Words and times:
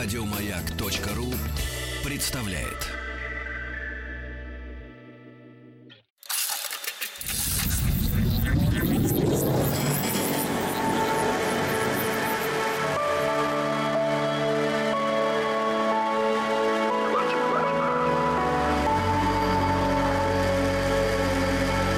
Радиомаяк.ру 0.00 1.26
представляет. 2.04 2.86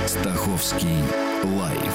Стаховский 0.07 0.87
лайф 1.45 1.95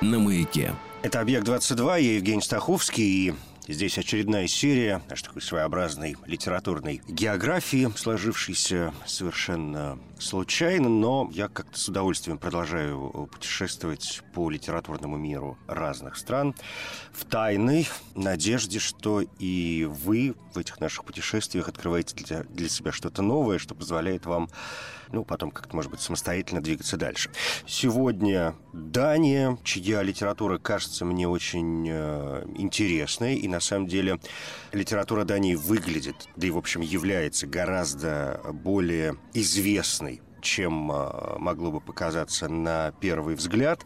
на 0.00 0.18
маяке. 0.18 0.74
Это 1.02 1.20
«Объект-22», 1.20 2.00
я 2.00 2.14
Евгений 2.14 2.40
Стаховский, 2.40 3.28
и 3.28 3.34
Здесь 3.66 3.96
очередная 3.96 4.46
серия 4.46 5.00
нашей 5.08 5.24
такой 5.24 5.40
своеобразной 5.40 6.16
литературной 6.26 7.00
географии, 7.08 7.90
сложившейся 7.96 8.92
совершенно 9.06 9.98
случайно, 10.18 10.90
но 10.90 11.30
я 11.32 11.48
как-то 11.48 11.78
с 11.78 11.88
удовольствием 11.88 12.36
продолжаю 12.36 13.30
путешествовать 13.32 14.20
по 14.34 14.50
литературному 14.50 15.16
миру 15.16 15.56
разных 15.66 16.16
стран 16.18 16.54
в 17.14 17.24
тайной 17.24 17.88
надежде, 18.14 18.78
что 18.80 19.22
и 19.38 19.88
вы 19.88 20.34
в 20.52 20.58
этих 20.58 20.78
наших 20.78 21.06
путешествиях 21.06 21.66
открываете 21.66 22.14
для, 22.16 22.44
для 22.44 22.68
себя 22.68 22.92
что-то 22.92 23.22
новое, 23.22 23.56
что 23.58 23.74
позволяет 23.74 24.26
вам 24.26 24.50
ну, 25.14 25.24
потом 25.24 25.50
как-то, 25.50 25.74
может 25.74 25.90
быть, 25.90 26.00
самостоятельно 26.00 26.62
двигаться 26.62 26.96
дальше. 26.96 27.30
Сегодня 27.66 28.54
Дания, 28.72 29.56
чья 29.62 30.02
литература 30.02 30.58
кажется 30.58 31.04
мне 31.04 31.28
очень 31.28 31.86
э, 31.88 32.44
интересной, 32.56 33.36
и 33.36 33.48
на 33.48 33.60
самом 33.60 33.86
деле 33.86 34.18
литература 34.72 35.24
Дании 35.24 35.54
выглядит, 35.54 36.28
да 36.36 36.46
и, 36.46 36.50
в 36.50 36.58
общем, 36.58 36.80
является 36.80 37.46
гораздо 37.46 38.40
более 38.52 39.16
известной 39.32 40.20
чем 40.44 40.92
а, 40.92 41.36
могло 41.38 41.72
бы 41.72 41.80
показаться 41.80 42.48
на 42.48 42.92
первый 43.00 43.34
взгляд. 43.34 43.84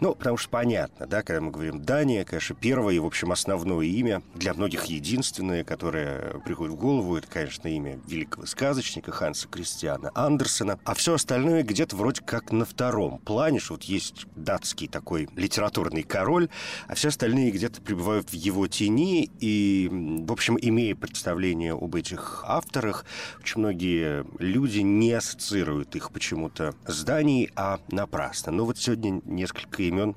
Ну, 0.00 0.14
потому 0.14 0.36
что 0.36 0.50
понятно, 0.50 1.06
да, 1.06 1.22
когда 1.22 1.40
мы 1.40 1.50
говорим 1.50 1.82
Дания, 1.82 2.24
конечно, 2.24 2.54
первое 2.54 2.94
и, 2.94 2.98
в 2.98 3.06
общем, 3.06 3.32
основное 3.32 3.86
имя, 3.86 4.22
для 4.34 4.52
многих 4.52 4.84
единственное, 4.86 5.64
которое 5.64 6.38
приходит 6.44 6.74
в 6.74 6.76
голову, 6.76 7.16
это, 7.16 7.28
конечно, 7.28 7.68
имя 7.68 7.98
великого 8.06 8.46
сказочника 8.46 9.12
Ханса 9.12 9.48
Кристиана 9.48 10.10
Андерсена. 10.14 10.78
А 10.84 10.94
все 10.94 11.14
остальное 11.14 11.62
где-то 11.62 11.96
вроде 11.96 12.22
как 12.22 12.52
на 12.52 12.64
втором 12.64 13.18
плане, 13.18 13.60
что 13.60 13.74
вот 13.74 13.84
есть 13.84 14.26
датский 14.36 14.88
такой 14.88 15.28
литературный 15.36 16.02
король, 16.02 16.48
а 16.88 16.94
все 16.94 17.08
остальные 17.08 17.52
где-то 17.52 17.80
пребывают 17.80 18.30
в 18.30 18.34
его 18.34 18.66
тени, 18.66 19.30
и, 19.40 19.88
в 19.90 20.32
общем, 20.32 20.58
имея 20.60 20.94
представление 20.96 21.72
об 21.72 21.94
этих 21.94 22.44
авторах, 22.46 23.04
очень 23.40 23.60
многие 23.60 24.24
люди 24.38 24.80
не 24.80 25.12
ассоциируют 25.12 25.94
их 26.00 26.10
почему-то 26.10 26.74
зданий, 26.86 27.50
а 27.56 27.78
напрасно. 27.90 28.52
Но 28.52 28.64
вот 28.64 28.78
сегодня 28.78 29.20
несколько 29.24 29.82
имен 29.82 30.16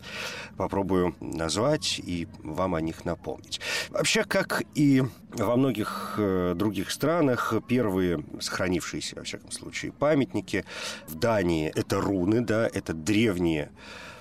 попробую 0.57 1.15
назвать 1.19 1.99
и 1.99 2.27
вам 2.39 2.75
о 2.75 2.81
них 2.81 3.05
напомнить. 3.05 3.59
Вообще, 3.89 4.23
как 4.23 4.63
и 4.75 5.03
во 5.31 5.55
многих 5.55 6.15
э, 6.17 6.53
других 6.55 6.91
странах, 6.91 7.53
первые 7.67 8.23
сохранившиеся, 8.39 9.17
во 9.17 9.23
всяком 9.23 9.51
случае, 9.51 9.91
памятники 9.91 10.65
в 11.07 11.15
Дании– 11.15 11.71
это 11.75 12.01
руны, 12.01 12.41
да, 12.41 12.67
это 12.67 12.93
древние 12.93 13.71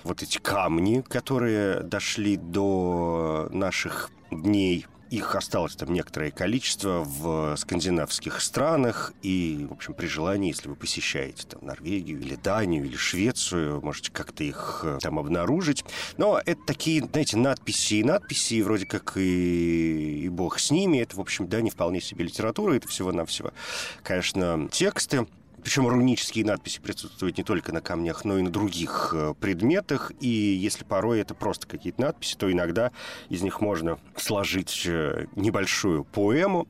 вот 0.03 0.21
эти 0.21 0.37
камни, 0.37 1.01
которые 1.07 1.79
дошли 1.81 2.35
до 2.35 3.47
наших 3.51 4.11
дней 4.31 4.85
их 5.13 5.35
осталось 5.35 5.75
там 5.75 5.93
некоторое 5.93 6.31
количество 6.31 7.03
в 7.05 7.55
скандинавских 7.55 8.41
странах. 8.41 9.13
И, 9.21 9.67
в 9.69 9.73
общем, 9.73 9.93
при 9.93 10.07
желании, 10.07 10.49
если 10.49 10.67
вы 10.67 10.75
посещаете 10.75 11.45
там 11.45 11.63
Норвегию 11.63 12.19
или 12.19 12.33
Данию 12.33 12.85
или 12.85 12.95
Швецию, 12.95 13.79
можете 13.81 14.11
как-то 14.11 14.43
их 14.43 14.81
э, 14.83 14.97
там 15.01 15.19
обнаружить. 15.19 15.85
Но 16.17 16.41
это 16.43 16.59
такие, 16.65 17.03
знаете, 17.05 17.37
надписи 17.37 17.95
и 17.95 18.03
надписи, 18.03 18.61
вроде 18.61 18.87
как 18.87 19.15
и, 19.15 20.23
и 20.23 20.29
бог 20.29 20.57
с 20.57 20.71
ними. 20.71 20.97
Это, 20.97 21.15
в 21.15 21.21
общем, 21.21 21.47
да, 21.47 21.61
не 21.61 21.69
вполне 21.69 22.01
себе 22.01 22.25
литература, 22.25 22.73
это 22.73 22.87
всего-навсего, 22.87 23.53
конечно, 24.01 24.67
тексты. 24.71 25.27
Причем 25.63 25.87
рунические 25.87 26.45
надписи 26.45 26.79
присутствуют 26.81 27.37
не 27.37 27.43
только 27.43 27.71
на 27.71 27.81
камнях, 27.81 28.25
но 28.25 28.37
и 28.37 28.41
на 28.41 28.49
других 28.49 29.13
э, 29.15 29.33
предметах. 29.39 30.11
И 30.19 30.27
если 30.27 30.83
порой 30.83 31.21
это 31.21 31.33
просто 31.33 31.67
какие-то 31.67 32.01
надписи, 32.01 32.35
то 32.35 32.51
иногда 32.51 32.91
из 33.29 33.41
них 33.41 33.61
можно 33.61 33.97
сложить 34.17 34.83
э, 34.85 35.27
небольшую 35.35 36.03
поэму. 36.03 36.67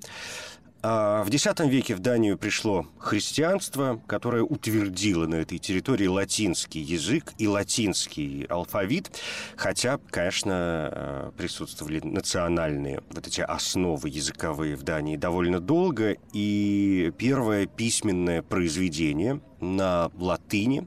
А 0.86 1.24
в 1.24 1.30
X 1.30 1.48
веке 1.60 1.96
в 1.96 2.00
Данию 2.00 2.38
пришло 2.38 2.86
христианство, 3.00 4.02
которое 4.06 4.44
утвердило 4.44 5.26
на 5.28 5.36
этой 5.36 5.58
территории 5.58 6.08
латинский 6.08 6.82
язык 6.82 7.32
и 7.38 7.48
латинский 7.48 8.44
алфавит, 8.50 9.18
хотя, 9.56 9.98
конечно, 10.10 10.90
э, 10.92 11.32
присутствовали 11.38 12.02
национальные 12.02 13.02
вот 13.12 13.26
эти 13.26 13.40
основы 13.40 14.10
языковые 14.10 14.76
в 14.76 14.84
Дании 14.84 15.16
довольно 15.16 15.62
долго, 15.62 16.18
и 16.34 17.14
первое 17.18 17.66
письменное 17.66 18.42
произведение 18.42 19.40
на 19.62 20.12
латыни 20.18 20.86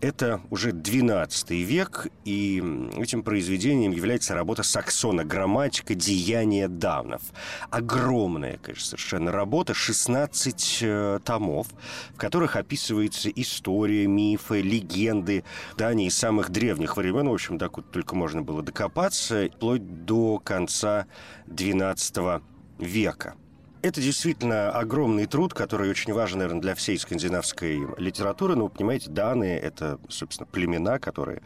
это 0.00 0.40
уже 0.50 0.72
12 0.72 1.50
век, 1.50 2.06
и 2.24 2.62
этим 2.96 3.22
произведением 3.22 3.92
является 3.92 4.34
работа 4.34 4.62
Саксона 4.62 5.24
«Грамматика 5.24 5.94
деяния 5.94 6.68
давнов». 6.68 7.22
Огромная, 7.70 8.58
конечно, 8.58 8.86
совершенно 8.86 9.32
работа, 9.32 9.74
16 9.74 10.78
э, 10.82 11.20
томов, 11.24 11.66
в 12.14 12.16
которых 12.16 12.56
описывается 12.56 13.28
история, 13.30 14.06
мифы, 14.06 14.60
легенды 14.60 15.44
Дании 15.76 16.08
самых 16.08 16.50
древних 16.50 16.96
времен, 16.96 17.28
в 17.28 17.32
общем, 17.32 17.58
так 17.58 17.76
вот 17.76 17.90
только 17.90 18.14
можно 18.14 18.42
было 18.42 18.62
докопаться, 18.62 19.48
вплоть 19.54 20.04
до 20.04 20.38
конца 20.38 21.06
12 21.46 22.42
века. 22.78 23.34
Это 23.80 24.00
действительно 24.00 24.70
огромный 24.70 25.26
труд, 25.26 25.54
который 25.54 25.88
очень 25.88 26.12
важен, 26.12 26.38
наверное, 26.38 26.60
для 26.60 26.74
всей 26.74 26.98
скандинавской 26.98 27.80
литературы. 27.96 28.56
Но, 28.56 28.64
вы 28.64 28.70
понимаете, 28.70 29.08
данные— 29.10 29.58
это, 29.60 30.00
собственно, 30.08 30.46
племена, 30.46 30.98
которые 30.98 31.42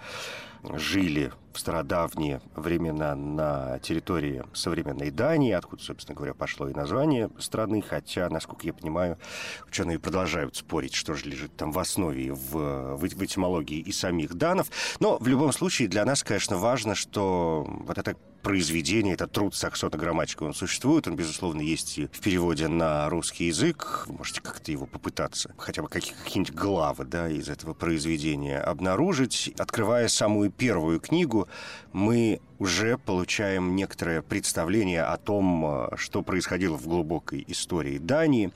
жили 0.62 1.32
в 1.52 1.60
стародавние 1.60 2.40
времена 2.54 3.14
на 3.14 3.78
территории 3.80 4.44
современной 4.54 5.10
Дании, 5.10 5.52
откуда, 5.52 5.82
собственно 5.82 6.16
говоря, 6.16 6.32
пошло 6.32 6.68
и 6.68 6.72
название 6.72 7.28
страны, 7.38 7.82
хотя, 7.82 8.30
насколько 8.30 8.66
я 8.66 8.72
понимаю, 8.72 9.18
ученые 9.66 9.98
продолжают 9.98 10.56
спорить, 10.56 10.94
что 10.94 11.14
же 11.14 11.26
лежит 11.26 11.54
там 11.56 11.72
в 11.72 11.78
основе 11.78 12.32
в, 12.32 12.96
в, 12.96 12.96
в 12.96 13.24
этимологии 13.24 13.80
и 13.80 13.92
самих 13.92 14.34
данов. 14.34 14.68
Но 15.00 15.18
в 15.18 15.26
любом 15.26 15.52
случае 15.52 15.88
для 15.88 16.04
нас, 16.06 16.22
конечно, 16.22 16.56
важно, 16.56 16.94
что 16.94 17.66
вот 17.68 17.98
это 17.98 18.16
произведение, 18.42 19.14
это 19.14 19.26
труд 19.26 19.54
Саксона 19.54 19.96
грамматика, 19.96 20.42
он 20.42 20.54
существует, 20.54 21.06
он, 21.06 21.16
безусловно, 21.16 21.60
есть 21.60 21.98
и 21.98 22.06
в 22.06 22.20
переводе 22.20 22.68
на 22.68 23.08
русский 23.08 23.46
язык. 23.46 24.04
Вы 24.06 24.14
можете 24.14 24.40
как-то 24.40 24.72
его 24.72 24.86
попытаться, 24.86 25.54
хотя 25.56 25.82
бы 25.82 25.88
какие-нибудь 25.88 26.54
главы 26.54 27.04
да, 27.04 27.28
из 27.28 27.48
этого 27.48 27.74
произведения 27.74 28.58
обнаружить. 28.58 29.52
Открывая 29.58 30.08
самую 30.08 30.50
первую 30.50 31.00
книгу, 31.00 31.48
мы 31.92 32.40
уже 32.58 32.98
получаем 32.98 33.74
некоторое 33.74 34.22
представление 34.22 35.02
о 35.02 35.16
том, 35.16 35.64
э, 35.64 35.96
что 35.96 36.22
происходило 36.22 36.76
в 36.76 36.86
глубокой 36.86 37.44
истории 37.48 37.98
Дании. 37.98 38.52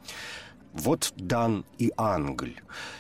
Вот 0.77 1.15
Дан 1.17 1.65
и 1.79 1.91
Англь, 1.97 2.55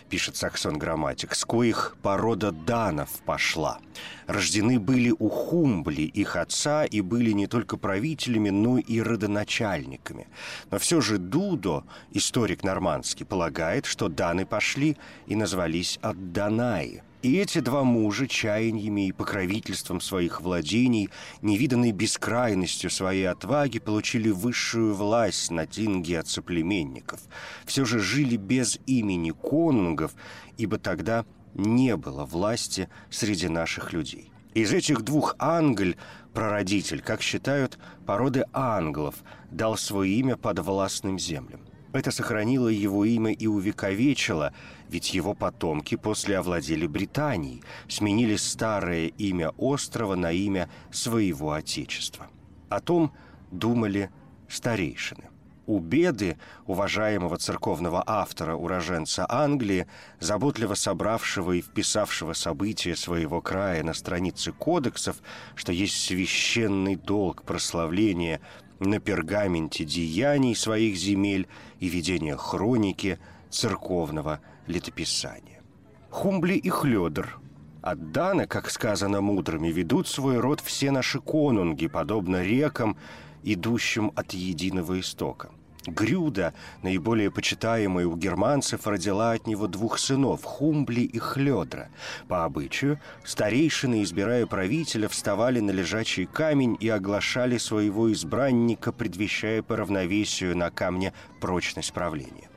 пишет 0.08 0.36
Саксон 0.36 0.78
Грамматик, 0.78 1.34
с 1.34 1.44
коих 1.44 1.96
порода 2.02 2.50
данов 2.50 3.10
пошла. 3.26 3.80
Рождены 4.26 4.80
были 4.80 5.14
у 5.18 5.28
Хумбли, 5.28 6.02
их 6.02 6.36
отца, 6.36 6.86
и 6.86 7.02
были 7.02 7.32
не 7.32 7.46
только 7.46 7.76
правителями, 7.76 8.48
но 8.48 8.78
и 8.78 9.00
родоначальниками. 9.00 10.26
Но 10.70 10.78
все 10.78 11.02
же 11.02 11.18
Дудо, 11.18 11.84
историк 12.12 12.64
нормандский, 12.64 13.26
полагает, 13.26 13.84
что 13.84 14.08
даны 14.08 14.46
пошли 14.46 14.96
и 15.26 15.36
назвались 15.36 15.98
от 16.00 16.32
Данаи– 16.32 17.02
и 17.26 17.38
эти 17.38 17.58
два 17.58 17.82
мужа 17.82 18.28
чаяниями 18.28 19.08
и 19.08 19.12
покровительством 19.12 20.00
своих 20.00 20.40
владений, 20.40 21.10
невиданной 21.42 21.90
бескрайностью 21.90 22.88
своей 22.88 23.28
отваги, 23.28 23.80
получили 23.80 24.30
высшую 24.30 24.94
власть 24.94 25.50
над 25.50 25.76
инги 25.76 26.14
от 26.14 26.28
соплеменников. 26.28 27.20
Все 27.64 27.84
же 27.84 27.98
жили 27.98 28.36
без 28.36 28.78
имени 28.86 29.32
конунгов, 29.32 30.14
ибо 30.56 30.78
тогда 30.78 31.26
не 31.54 31.96
было 31.96 32.24
власти 32.24 32.88
среди 33.10 33.48
наших 33.48 33.92
людей. 33.92 34.30
Из 34.54 34.72
этих 34.72 35.02
двух 35.02 35.34
Англь, 35.40 35.96
прародитель, 36.32 37.02
как 37.02 37.22
считают, 37.22 37.76
породы 38.06 38.44
англов, 38.52 39.16
дал 39.50 39.76
свое 39.76 40.12
имя 40.12 40.36
под 40.36 40.60
властным 40.60 41.18
землям. 41.18 41.65
Это 41.96 42.10
сохранило 42.10 42.68
его 42.68 43.06
имя 43.06 43.32
и 43.32 43.46
увековечило, 43.46 44.52
ведь 44.90 45.14
его 45.14 45.32
потомки 45.32 45.94
после 45.94 46.36
овладели 46.36 46.86
Британией, 46.86 47.62
сменили 47.88 48.36
старое 48.36 49.06
имя 49.06 49.54
острова 49.56 50.14
на 50.14 50.30
имя 50.30 50.68
своего 50.90 51.52
отечества. 51.52 52.26
О 52.68 52.80
том, 52.80 53.12
думали 53.50 54.10
старейшины. 54.46 55.24
У 55.66 55.80
Беды, 55.80 56.36
уважаемого 56.66 57.38
церковного 57.38 58.04
автора, 58.06 58.54
уроженца 58.54 59.26
Англии, 59.28 59.86
заботливо 60.20 60.74
собравшего 60.74 61.52
и 61.52 61.62
вписавшего 61.62 62.34
события 62.34 62.94
своего 62.94 63.40
края 63.40 63.82
на 63.82 63.94
страницы 63.94 64.52
кодексов, 64.52 65.16
что 65.54 65.72
есть 65.72 65.98
священный 65.98 66.94
долг 66.94 67.42
прославления 67.42 68.40
на 68.80 69.00
пергаменте 69.00 69.84
деяний 69.84 70.54
своих 70.54 70.96
земель 70.96 71.48
и 71.80 71.88
ведения 71.88 72.36
хроники 72.36 73.18
церковного 73.50 74.40
летописания. 74.66 75.62
Хумбли 76.10 76.54
и 76.54 76.68
Хлёдр 76.68 77.38
от 77.82 78.10
Дана, 78.12 78.46
как 78.46 78.70
сказано 78.70 79.20
мудрыми, 79.20 79.68
ведут 79.68 80.08
свой 80.08 80.38
род 80.38 80.60
все 80.60 80.90
наши 80.90 81.20
конунги, 81.20 81.86
подобно 81.86 82.42
рекам, 82.42 82.96
идущим 83.44 84.12
от 84.16 84.32
единого 84.32 84.98
истока. 84.98 85.50
Грюда, 85.86 86.52
наиболее 86.82 87.30
почитаемая 87.30 88.06
у 88.06 88.16
германцев, 88.16 88.86
родила 88.86 89.32
от 89.32 89.46
него 89.46 89.66
двух 89.68 89.98
сынов– 89.98 90.42
Хумбли 90.44 91.02
и 91.02 91.18
Хлёдра. 91.18 91.88
По 92.28 92.44
обычаю, 92.44 93.00
старейшины, 93.24 94.02
избирая 94.02 94.46
правителя, 94.46 95.08
вставали 95.08 95.60
на 95.60 95.70
лежачий 95.70 96.26
камень 96.26 96.76
и 96.80 96.88
оглашали 96.88 97.58
своего 97.58 98.12
избранника, 98.12 98.92
предвещая 98.92 99.62
по 99.62 99.76
равновесию 99.76 100.56
на 100.56 100.70
камне 100.70 101.12
прочность 101.40 101.92
правления. 101.92 102.48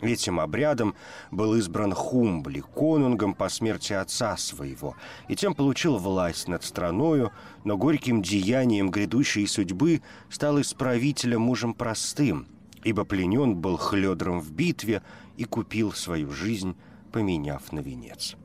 Этим 0.00 0.38
обрядом 0.38 0.94
был 1.32 1.56
избран 1.56 1.92
Хумбли, 1.92 2.60
конунгом 2.60 3.34
по 3.34 3.48
смерти 3.48 3.92
отца 3.92 4.36
своего, 4.36 4.94
и 5.26 5.34
тем 5.34 5.54
получил 5.54 5.98
власть 5.98 6.46
над 6.46 6.62
страною, 6.62 7.32
но 7.64 7.76
горьким 7.76 8.22
деянием 8.22 8.90
грядущей 8.90 9.46
судьбы 9.48 10.00
стал 10.30 10.60
исправителем 10.60 11.40
мужем 11.40 11.74
простым, 11.74 12.46
ибо 12.84 13.04
пленен 13.04 13.56
был 13.56 13.76
хледром 13.76 14.40
в 14.40 14.52
битве 14.52 15.02
и 15.36 15.44
купил 15.44 15.92
свою 15.92 16.30
жизнь, 16.30 16.76
поменяв 17.12 17.72
на 17.72 17.80
венец. 17.80 18.36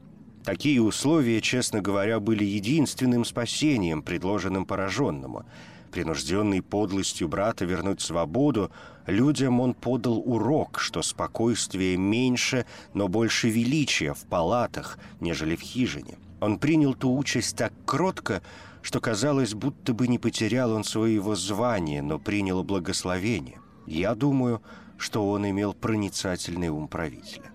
Такие 0.44 0.82
условия, 0.82 1.42
честно 1.42 1.82
говоря, 1.82 2.20
были 2.20 2.44
единственным 2.44 3.26
спасением, 3.26 4.02
предложенным 4.02 4.66
пораженному– 4.66 5.46
принужденный 5.94 6.64
подлостью 6.64 7.28
брата 7.30 7.66
вернуть 7.66 8.02
свободу, 8.02 8.72
людям 9.06 9.60
он 9.60 9.76
подал 9.76 10.18
урок, 10.18 10.80
что 10.80 11.04
спокойствие 11.04 11.98
меньше, 11.98 12.66
но 12.94 13.08
больше 13.08 13.50
величия 13.50 14.14
в 14.14 14.26
палатах, 14.26 14.98
нежели 15.22 15.56
в 15.56 15.62
хижине. 15.62 16.18
Он 16.42 16.58
принял 16.58 16.96
ту 16.96 17.16
участь 17.16 17.56
так 17.56 17.72
кротко, 17.86 18.42
что 18.82 19.00
казалось, 19.00 19.54
будто 19.54 19.94
бы 19.94 20.08
не 20.08 20.18
потерял 20.18 20.74
он 20.74 20.84
своего 20.84 21.36
звания, 21.36 22.02
но 22.02 22.18
принял 22.20 22.64
благословение. 22.64 23.60
Я 23.86 24.16
думаю, 24.16 24.62
что 24.98 25.30
он 25.30 25.50
имел 25.50 25.74
проницательный 25.74 26.70
ум 26.70 26.88
правителя. 26.88 27.54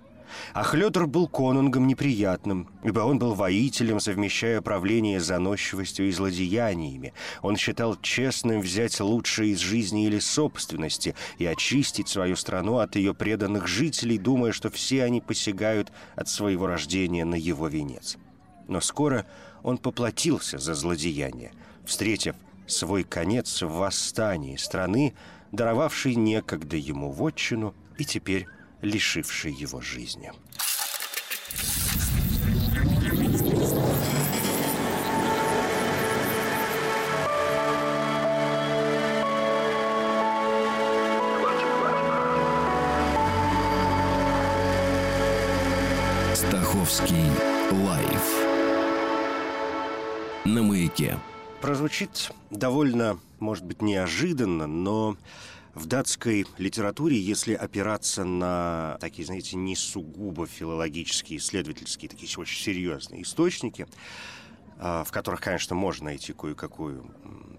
А 0.53 0.63
Хлёдр 0.63 1.07
был 1.07 1.29
конунгом 1.29 1.87
неприятным, 1.87 2.69
ибо 2.83 3.01
он 3.01 3.19
был 3.19 3.35
воителем, 3.35 4.01
совмещая 4.01 4.61
правление 4.61 5.21
заносчивостью 5.21 6.09
и 6.09 6.13
злодеяниями. 6.13 7.15
Он 7.43 7.57
считал 7.57 7.97
честным 8.01 8.61
взять 8.61 9.01
лучшее 9.01 9.53
из 9.53 9.59
жизни 9.59 10.07
или 10.07 10.19
собственности 10.19 11.15
и 11.39 11.47
очистить 11.47 12.09
свою 12.09 12.37
страну 12.37 12.79
от 12.79 12.97
ее 12.97 13.15
преданных 13.15 13.67
жителей, 13.67 14.19
думая, 14.19 14.53
что 14.53 14.71
все 14.71 15.05
они 15.05 15.21
посягают 15.21 15.93
от 16.17 16.29
своего 16.29 16.67
рождения 16.67 17.25
на 17.25 17.35
его 17.35 17.69
венец. 17.69 18.17
Но 18.67 18.81
скоро 18.81 19.27
он 19.63 19.79
поплатился 19.79 20.59
за 20.59 20.75
злодеяние, 20.75 21.53
встретив 21.85 22.37
свой 22.67 23.03
конец 23.03 23.63
в 23.63 23.73
восстании 23.73 24.57
страны, 24.57 25.15
даровавшей 25.53 26.15
некогда 26.15 26.77
ему 26.77 27.11
вотчину 27.11 27.75
и 27.97 28.05
теперь 28.05 28.47
лишивший 28.83 29.53
его 29.53 29.81
жизни. 29.81 30.33
Стаховский 46.35 47.31
лайф 47.73 48.49
на 50.45 50.63
маяке. 50.63 51.19
Прозвучит 51.61 52.31
довольно, 52.51 53.19
может 53.41 53.65
быть, 53.65 53.83
неожиданно, 53.83 54.67
но 54.67 55.17
в 55.75 55.87
датской 55.87 56.47
литературе, 56.59 57.19
если 57.19 57.55
опираться 57.55 58.25
на 58.25 58.99
такие, 59.01 59.25
знаете, 59.27 59.57
не 59.57 59.77
сугубо 59.77 60.47
филологические, 60.47 61.39
исследовательские, 61.39 62.09
такие 62.09 62.29
очень 62.37 62.63
серьезные 62.63 63.23
источники, 63.23 63.87
в 64.79 65.09
которых, 65.11 65.41
конечно, 65.41 65.75
можно 65.75 66.07
найти 66.07 66.33
кое-какую 66.33 67.05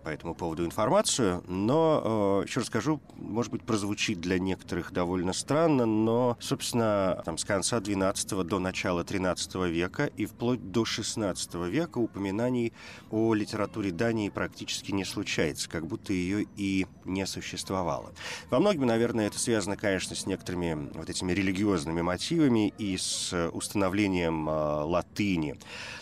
по 0.03 0.09
этому 0.09 0.33
поводу 0.33 0.65
информацию, 0.65 1.43
но, 1.47 2.41
э, 2.41 2.47
еще 2.47 2.61
раз 2.61 2.67
скажу, 2.67 3.01
может 3.15 3.51
быть, 3.51 3.63
прозвучит 3.63 4.19
для 4.19 4.39
некоторых 4.39 4.91
довольно 4.91 5.33
странно, 5.33 5.85
но, 5.85 6.37
собственно, 6.39 7.21
там, 7.25 7.37
с 7.37 7.45
конца 7.45 7.79
XII 7.79 8.43
до 8.43 8.59
начала 8.59 9.03
XIII 9.03 9.69
века 9.69 10.05
и 10.05 10.25
вплоть 10.25 10.71
до 10.71 10.83
XVI 10.83 11.69
века 11.69 11.97
упоминаний 11.97 12.73
о 13.11 13.33
литературе 13.33 13.91
Дании 13.91 14.29
практически 14.29 14.91
не 14.91 15.05
случается, 15.05 15.69
как 15.69 15.85
будто 15.85 16.13
ее 16.13 16.45
и 16.55 16.87
не 17.05 17.25
существовало. 17.25 18.11
Во 18.49 18.59
многом, 18.59 18.87
наверное, 18.87 19.27
это 19.27 19.39
связано, 19.39 19.75
конечно, 19.77 20.15
с 20.15 20.25
некоторыми 20.25 20.89
вот 20.93 21.09
этими 21.09 21.33
религиозными 21.33 22.01
мотивами 22.01 22.73
и 22.77 22.97
с 22.97 23.49
установлением 23.51 24.49
э, 24.49 24.53
латыни 24.83 25.57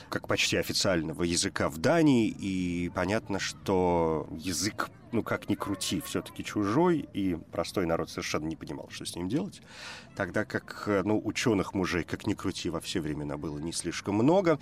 как 0.09 0.27
почти 0.27 0.57
официального 0.57 1.23
языка 1.23 1.69
в 1.69 1.77
Дании, 1.77 2.27
и 2.27 2.89
понятно, 2.93 3.39
что 3.39 4.27
язык 4.31 4.89
ну, 5.11 5.23
как 5.23 5.49
ни 5.49 5.55
крути, 5.55 6.01
все-таки 6.01 6.43
чужой, 6.43 7.07
и 7.13 7.37
простой 7.51 7.85
народ 7.85 8.09
совершенно 8.09 8.45
не 8.45 8.55
понимал, 8.55 8.89
что 8.89 9.05
с 9.05 9.15
ним 9.15 9.29
делать. 9.29 9.61
Тогда 10.15 10.45
как, 10.45 10.89
ну, 11.03 11.21
ученых 11.23 11.73
мужей, 11.73 12.03
как 12.03 12.25
ни 12.25 12.33
крути, 12.33 12.69
во 12.69 12.79
все 12.79 13.01
времена 13.01 13.37
было 13.37 13.59
не 13.59 13.71
слишком 13.71 14.15
много. 14.15 14.59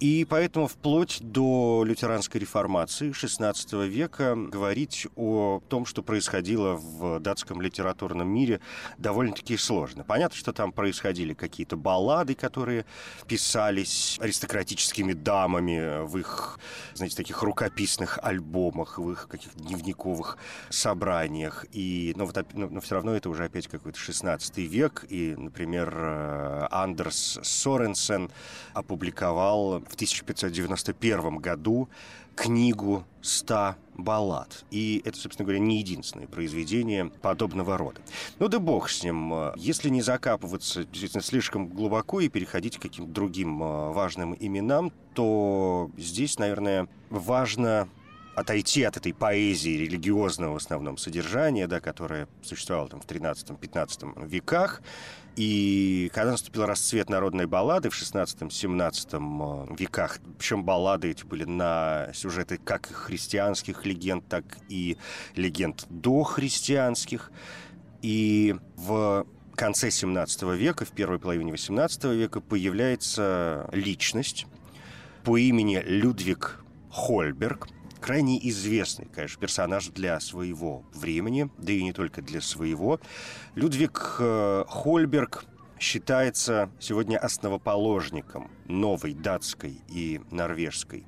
И 0.00 0.26
поэтому 0.28 0.66
вплоть 0.66 1.18
до 1.22 1.82
лютеранской 1.86 2.40
реформации 2.40 3.10
XVI 3.10 3.86
века 3.86 4.34
говорить 4.36 5.06
о 5.16 5.62
том, 5.68 5.86
что 5.86 6.02
происходило 6.02 6.74
в 6.74 7.18
датском 7.20 7.62
литературном 7.62 8.28
мире, 8.28 8.60
довольно-таки 8.98 9.56
сложно. 9.56 10.04
Понятно, 10.04 10.36
что 10.36 10.52
там 10.52 10.72
происходили 10.72 11.32
какие-то 11.32 11.76
баллады, 11.76 12.34
которые 12.34 12.84
писались 13.26 14.18
аристократическими 14.20 15.14
дамами 15.14 16.04
в 16.04 16.18
их, 16.18 16.58
знаете, 16.94 17.16
таких 17.16 17.42
рукописных 17.42 18.18
альбомах, 18.22 18.98
в 18.98 19.10
их 19.10 19.28
каких-то 19.28 19.62
дневниковых 19.86 20.38
собраниях. 20.70 21.64
И, 21.72 22.12
но, 22.16 22.26
вот, 22.26 22.46
но, 22.54 22.68
но 22.68 22.80
все 22.80 22.96
равно 22.96 23.14
это 23.14 23.30
уже 23.30 23.44
опять 23.44 23.68
какой-то 23.68 23.98
16 23.98 24.58
век. 24.58 25.04
И, 25.08 25.34
например, 25.36 25.94
э, 25.96 26.66
Андерс 26.70 27.38
Соренсен 27.42 28.30
опубликовал 28.74 29.80
в 29.80 29.94
1591 29.94 31.36
году 31.38 31.88
книгу 32.34 33.04
«100 33.22 33.76
баллад». 33.96 34.64
И 34.70 35.00
это, 35.06 35.16
собственно 35.16 35.46
говоря, 35.46 35.58
не 35.58 35.78
единственное 35.78 36.26
произведение 36.26 37.06
подобного 37.06 37.78
рода. 37.78 38.00
Ну 38.38 38.48
да 38.48 38.58
бог 38.58 38.90
с 38.90 39.02
ним. 39.02 39.54
Если 39.56 39.88
не 39.88 40.02
закапываться 40.02 40.84
действительно 40.84 41.22
слишком 41.22 41.68
глубоко 41.68 42.20
и 42.20 42.28
переходить 42.28 42.76
к 42.78 42.82
каким-то 42.82 43.10
другим 43.10 43.62
э, 43.62 43.92
важным 43.92 44.36
именам, 44.38 44.92
то 45.14 45.90
здесь, 45.96 46.38
наверное, 46.38 46.88
важно 47.08 47.88
отойти 48.36 48.82
от 48.82 48.98
этой 48.98 49.14
поэзии 49.14 49.78
религиозного 49.78 50.52
в 50.52 50.56
основном 50.56 50.98
содержания, 50.98 51.66
да, 51.66 51.80
которая 51.80 52.28
существовала 52.42 52.88
там 52.88 53.00
в 53.00 53.06
13-15 53.06 54.28
веках. 54.28 54.82
И 55.36 56.10
когда 56.14 56.32
наступил 56.32 56.66
расцвет 56.66 57.08
народной 57.08 57.46
баллады 57.46 57.88
в 57.88 57.94
16-17 57.94 59.70
э, 59.70 59.74
веках, 59.78 60.18
причем 60.38 60.64
баллады 60.64 61.10
эти 61.10 61.24
были 61.24 61.44
на 61.44 62.10
сюжеты 62.12 62.58
как 62.58 62.86
христианских 62.86 63.86
легенд, 63.86 64.28
так 64.28 64.44
и 64.68 64.98
легенд 65.34 65.86
дохристианских. 65.88 67.32
И 68.02 68.54
в 68.76 69.26
конце 69.54 69.90
17 69.90 70.42
века, 70.42 70.84
в 70.84 70.90
первой 70.90 71.18
половине 71.18 71.52
18 71.52 72.04
века 72.04 72.42
появляется 72.42 73.68
личность 73.72 74.46
по 75.24 75.38
имени 75.38 75.82
Людвиг 75.86 76.62
Хольберг– 76.90 77.68
крайне 78.06 78.38
известный, 78.50 79.08
конечно, 79.12 79.40
персонаж 79.40 79.88
для 79.88 80.20
своего 80.20 80.84
времени, 80.94 81.50
да 81.58 81.72
и 81.72 81.82
не 81.82 81.92
только 81.92 82.22
для 82.22 82.40
своего. 82.40 83.00
Людвиг 83.56 84.18
э, 84.20 84.64
Хольберг 84.68 85.44
считается 85.80 86.70
сегодня 86.78 87.18
основоположником 87.18 88.48
новой 88.66 89.12
датской 89.12 89.80
и 89.88 90.20
норвежской 90.30 91.04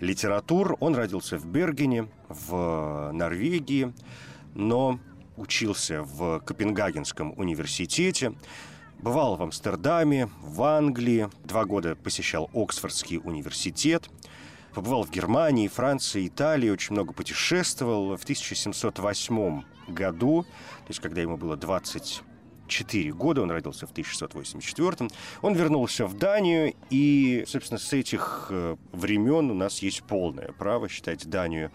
литератур. 0.00 0.78
Он 0.80 0.94
родился 0.94 1.36
в 1.36 1.44
Бергене, 1.44 2.08
в 2.30 3.10
Норвегии, 3.12 3.92
но 4.54 4.98
учился 5.36 6.02
в 6.02 6.40
Копенгагенском 6.40 7.34
университете, 7.36 8.32
бывал 8.98 9.36
в 9.36 9.42
Амстердаме, 9.42 10.30
в 10.40 10.62
Англии, 10.62 11.28
два 11.44 11.66
года 11.66 11.96
посещал 11.96 12.48
Оксфордский 12.54 13.20
университет, 13.22 14.08
побывал 14.74 15.04
в 15.04 15.10
Германии, 15.10 15.68
Франции, 15.68 16.26
Италии, 16.26 16.70
очень 16.70 16.94
много 16.94 17.12
путешествовал. 17.12 18.16
В 18.16 18.22
1708 18.22 19.62
году, 19.88 20.42
то 20.42 20.88
есть 20.88 21.00
когда 21.00 21.20
ему 21.20 21.36
было 21.36 21.56
20 21.56 22.22
4 22.70 23.12
года, 23.12 23.42
он 23.42 23.50
родился 23.50 23.86
в 23.86 23.90
1684 23.90 25.10
он 25.42 25.54
вернулся 25.54 26.06
в 26.06 26.16
Данию, 26.16 26.74
и, 26.88 27.44
собственно, 27.46 27.78
с 27.78 27.92
этих 27.92 28.46
э, 28.50 28.76
времен 28.92 29.50
у 29.50 29.54
нас 29.54 29.80
есть 29.80 30.04
полное 30.04 30.52
право 30.52 30.88
считать 30.88 31.28
Данию 31.28 31.72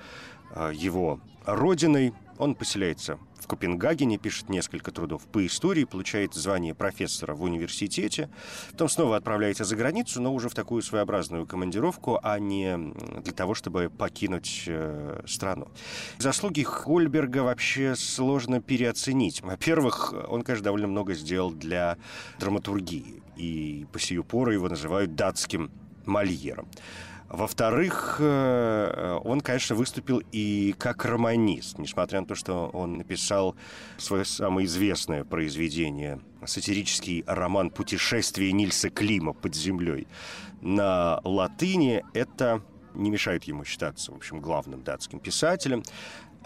э, 0.52 0.72
его 0.74 1.20
родиной. 1.46 2.14
Он 2.38 2.56
поселяется 2.56 3.18
в 3.40 3.48
Копенгагене, 3.48 4.18
пишет 4.18 4.50
несколько 4.50 4.92
трудов 4.92 5.26
по 5.28 5.46
истории, 5.46 5.84
получает 5.84 6.34
звание 6.34 6.74
профессора 6.74 7.36
в 7.36 7.44
университете, 7.44 8.30
потом 8.72 8.90
снова 8.90 9.18
отправляется 9.18 9.64
за 9.64 9.76
границу, 9.76 10.22
но 10.22 10.34
уже 10.34 10.50
в 10.50 10.56
такую 10.56 10.82
своеобразную 10.82 11.46
командировку, 11.46 12.20
а 12.24 12.40
не 12.40 12.78
для 13.22 13.34
того, 13.34 13.54
чтобы 13.54 13.92
покинуть 13.96 14.64
э, 14.68 15.22
страну. 15.28 15.68
Заслуги 16.18 16.64
Хольберга 16.64 17.40
вообще 17.44 17.96
сложно 17.96 18.62
переоценить. 18.62 19.42
Во-первых, 19.42 20.14
он, 20.28 20.42
конечно, 20.42 20.64
довольно 20.66 20.88
много 20.88 21.14
сделал 21.14 21.52
для 21.52 21.98
драматургии, 22.40 23.22
и 23.36 23.86
по 23.92 24.00
сию 24.00 24.24
пору 24.24 24.52
его 24.52 24.68
называют 24.68 25.16
датским 25.16 25.72
Мольером. 26.06 26.68
Во-вторых, 27.30 28.18
э, 28.20 29.20
он, 29.24 29.42
конечно, 29.42 29.76
выступил 29.76 30.22
и 30.32 30.76
как 30.78 31.06
романист, 31.06 31.80
несмотря 31.80 32.22
на 32.22 32.28
то, 32.28 32.36
что 32.36 32.70
он 32.70 32.98
написал 32.98 33.56
свое 33.98 34.26
самое 34.26 34.68
известное 34.68 35.24
произведение, 35.24 36.22
сатирический 36.46 37.24
роман 37.26 37.72
«Путешествие 37.72 38.52
Нильса 38.52 38.90
Клима 38.90 39.34
под 39.34 39.56
землей» 39.56 40.08
на 40.62 41.20
латыни. 41.24 42.04
Это 42.14 42.62
не 42.94 43.10
мешает 43.10 43.44
ему 43.46 43.66
считаться, 43.66 44.12
в 44.12 44.16
общем, 44.16 44.40
главным 44.40 44.84
датским 44.84 45.20
писателем. 45.20 45.84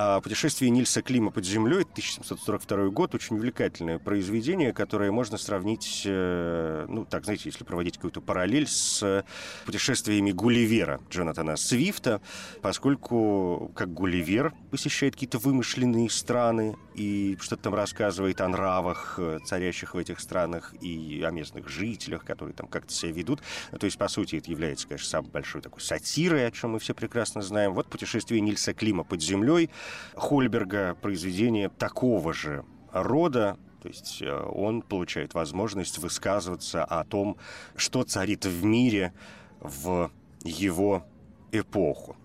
А 0.01 0.21
«Путешествие 0.21 0.71
Нильса 0.71 1.01
Клима 1.01 1.29
под 1.29 1.43
землей» 1.43 1.81
1742 1.81 2.87
год 2.87 3.13
очень 3.15 3.35
увлекательное 3.35 3.99
произведение, 3.99 4.71
которое 4.71 5.11
можно 5.11 5.37
сравнить, 5.37 6.03
э, 6.05 6.85
ну, 6.87 7.03
так, 7.03 7.25
знаете, 7.25 7.49
если 7.49 7.65
проводить 7.65 7.95
какую-то 7.95 8.21
параллель 8.21 8.65
с 8.65 9.25
путешествиями 9.65 10.31
Гулливера 10.31 11.01
Джонатана 11.09 11.57
Свифта, 11.57 12.21
поскольку 12.61 13.73
как 13.75 13.93
Гулливер 13.93 14.53
посещает 14.71 15.15
какие-то 15.15 15.37
вымышленные 15.37 16.09
страны 16.09 16.77
и 16.95 17.37
что-то 17.41 17.63
там 17.63 17.75
рассказывает 17.75 18.39
о 18.39 18.47
нравах, 18.47 19.15
э, 19.17 19.39
царящих 19.43 19.95
в 19.95 19.97
этих 19.97 20.21
странах, 20.21 20.73
и 20.79 21.21
о 21.27 21.31
местных 21.31 21.67
жителях, 21.67 22.23
которые 22.23 22.53
там 22.53 22.67
как-то 22.67 22.93
себя 22.93 23.11
ведут. 23.11 23.41
То 23.77 23.85
есть, 23.85 23.97
по 23.97 24.07
сути, 24.07 24.37
это 24.37 24.49
является, 24.49 24.87
конечно, 24.87 25.09
самой 25.09 25.29
большой 25.29 25.61
такой 25.61 25.81
сатирой, 25.81 26.47
о 26.47 26.51
чем 26.51 26.71
мы 26.71 26.79
все 26.79 26.93
прекрасно 26.93 27.41
знаем. 27.41 27.73
Вот 27.73 27.87
«Путешествие 27.87 28.39
Нильса 28.39 28.73
Клима 28.73 29.03
под 29.03 29.21
землей» 29.21 29.69
Хольберга 30.15 30.95
произведение 31.01 31.69
такого 31.69 32.33
же 32.33 32.63
рода, 32.91 33.57
то 33.81 33.87
есть 33.87 34.21
э, 34.21 34.31
он 34.31 34.81
получает 34.81 35.33
возможность 35.33 35.97
высказываться 35.99 36.83
о 36.83 37.03
том, 37.03 37.37
что 37.75 38.03
царит 38.03 38.45
в 38.45 38.63
мире 38.63 39.13
в 39.59 40.11
его 40.43 41.05
эпоху. 41.51 42.15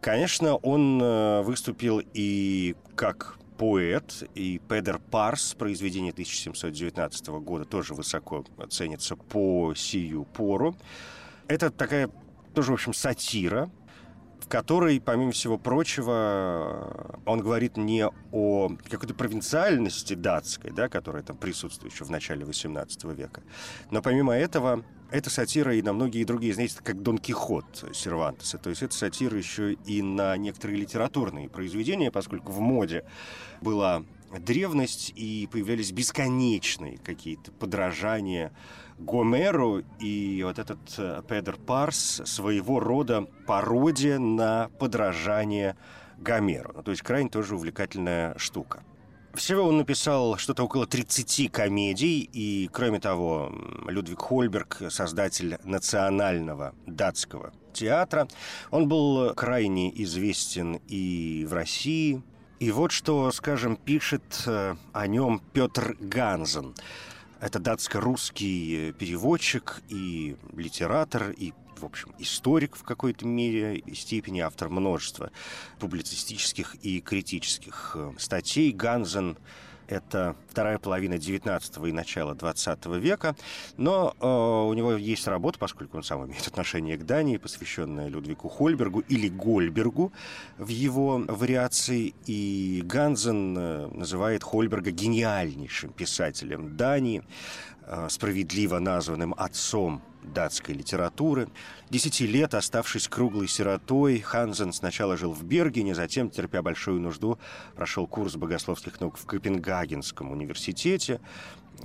Конечно, 0.00 0.56
он 0.56 1.00
э, 1.02 1.42
выступил 1.42 2.00
и 2.14 2.74
как 2.94 3.38
поэт, 3.58 4.24
и 4.34 4.58
Педер 4.68 4.98
Парс, 4.98 5.54
произведение 5.54 6.12
1719 6.12 7.28
года, 7.28 7.66
тоже 7.66 7.92
высоко 7.92 8.44
ценится 8.70 9.16
по 9.16 9.74
сию 9.74 10.24
пору. 10.24 10.74
Это 11.46 11.70
такая 11.70 12.10
тоже, 12.54 12.70
в 12.70 12.74
общем, 12.74 12.94
сатира, 12.94 13.70
которой, 14.50 15.00
помимо 15.00 15.30
всего 15.30 15.56
прочего, 15.56 17.20
он 17.24 17.40
говорит 17.40 17.76
не 17.76 18.06
о 18.32 18.68
какой-то 18.90 19.14
провинциальности 19.14 20.14
датской, 20.14 20.72
да, 20.72 20.88
которая 20.88 21.22
там 21.22 21.36
присутствует 21.36 21.94
еще 21.94 22.04
в 22.04 22.10
начале 22.10 22.44
XVIII 22.44 23.14
века, 23.14 23.42
но 23.90 24.02
помимо 24.02 24.34
этого 24.34 24.84
это 25.10 25.30
сатира 25.30 25.74
и 25.74 25.82
на 25.82 25.92
многие 25.92 26.24
другие, 26.24 26.52
знаете, 26.52 26.76
как 26.82 27.02
Дон 27.02 27.18
Кихот 27.18 27.84
Сервантеса. 27.92 28.58
То 28.58 28.70
есть 28.70 28.82
это 28.82 28.94
сатира 28.94 29.36
еще 29.36 29.72
и 29.72 30.02
на 30.02 30.36
некоторые 30.36 30.78
литературные 30.78 31.48
произведения, 31.48 32.10
поскольку 32.10 32.52
в 32.52 32.60
моде 32.60 33.04
была 33.60 34.04
древность 34.38 35.12
и 35.16 35.48
появлялись 35.50 35.90
бесконечные 35.90 36.98
какие-то 36.98 37.50
подражания 37.52 38.52
Гомеру, 39.00 39.82
и 39.98 40.42
вот 40.44 40.58
этот 40.58 40.78
э, 40.98 41.22
Педер 41.26 41.56
Парс 41.56 42.22
своего 42.24 42.80
рода 42.80 43.26
пародия 43.46 44.18
на 44.18 44.68
подражание 44.78 45.76
Гомеру. 46.18 46.72
Ну, 46.76 46.82
то 46.82 46.90
есть 46.90 47.02
крайне 47.02 47.30
тоже 47.30 47.54
увлекательная 47.54 48.36
штука. 48.36 48.82
Всего 49.32 49.62
он 49.62 49.78
написал 49.78 50.36
что-то 50.36 50.64
около 50.64 50.86
30 50.86 51.50
комедий, 51.50 52.28
и, 52.32 52.68
кроме 52.72 53.00
того, 53.00 53.52
Людвиг 53.86 54.20
Хольберг, 54.20 54.82
создатель 54.90 55.56
национального 55.64 56.74
датского 56.86 57.52
театра, 57.72 58.28
он 58.70 58.88
был 58.88 59.34
крайне 59.34 59.90
известен 60.02 60.80
и 60.88 61.46
в 61.48 61.54
России. 61.54 62.22
И 62.58 62.70
вот 62.70 62.92
что, 62.92 63.30
скажем, 63.32 63.76
пишет 63.76 64.42
э, 64.46 64.74
о 64.92 65.06
нем 65.06 65.40
Петр 65.54 65.96
Ганзен– 66.00 66.74
это 67.40 67.58
датско-русский 67.58 68.92
переводчик 68.92 69.82
и 69.88 70.36
литератор, 70.56 71.30
и 71.30 71.52
в 71.78 71.84
общем, 71.84 72.14
историк 72.18 72.76
в 72.76 72.82
какой-то 72.82 73.26
мере 73.26 73.76
и 73.76 73.94
степени, 73.94 74.40
автор 74.40 74.68
множества 74.68 75.30
публицистических 75.78 76.76
и 76.82 77.00
критических 77.00 77.92
э, 77.94 78.12
статей. 78.18 78.70
Ганзен 78.72 79.38
это 79.90 80.36
вторая 80.48 80.78
половина 80.78 81.18
19 81.18 81.76
и 81.86 81.92
начало 81.92 82.34
20 82.34 82.86
века, 82.86 83.34
но 83.76 84.14
э, 84.20 84.26
у 84.26 84.72
него 84.72 84.92
есть 84.92 85.26
работа, 85.26 85.58
поскольку 85.58 85.96
он 85.96 86.02
сам 86.02 86.26
имеет 86.26 86.46
отношение 86.46 86.96
к 86.96 87.04
Дании, 87.04 87.36
посвященная 87.36 88.08
Людвигу 88.08 88.48
Хольбергу 88.48 89.00
или 89.00 89.28
Гольбергу 89.28 90.12
в 90.58 90.68
его 90.68 91.22
вариации, 91.26 92.14
и 92.26 92.82
Ганзен 92.84 93.56
э, 93.58 93.86
называет 93.92 94.44
Хольберга 94.44 94.92
гениальнейшим 94.92 95.92
писателем 95.92 96.76
Дании, 96.76 97.22
справедливо 98.08 98.78
названным 98.78 99.34
отцом 99.36 100.02
датской 100.22 100.74
литературы. 100.74 101.48
Десяти 101.88 102.26
лет, 102.26 102.54
оставшись 102.54 103.08
круглой 103.08 103.48
сиротой, 103.48 104.20
Ханзен 104.20 104.72
сначала 104.72 105.16
жил 105.16 105.32
в 105.32 105.42
Бергене, 105.44 105.94
затем, 105.94 106.30
терпя 106.30 106.62
большую 106.62 107.00
нужду, 107.00 107.38
прошел 107.74 108.06
курс 108.06 108.36
богословских 108.36 109.00
наук 109.00 109.16
в 109.16 109.26
Копенгагенском 109.26 110.30
университете. 110.30 111.20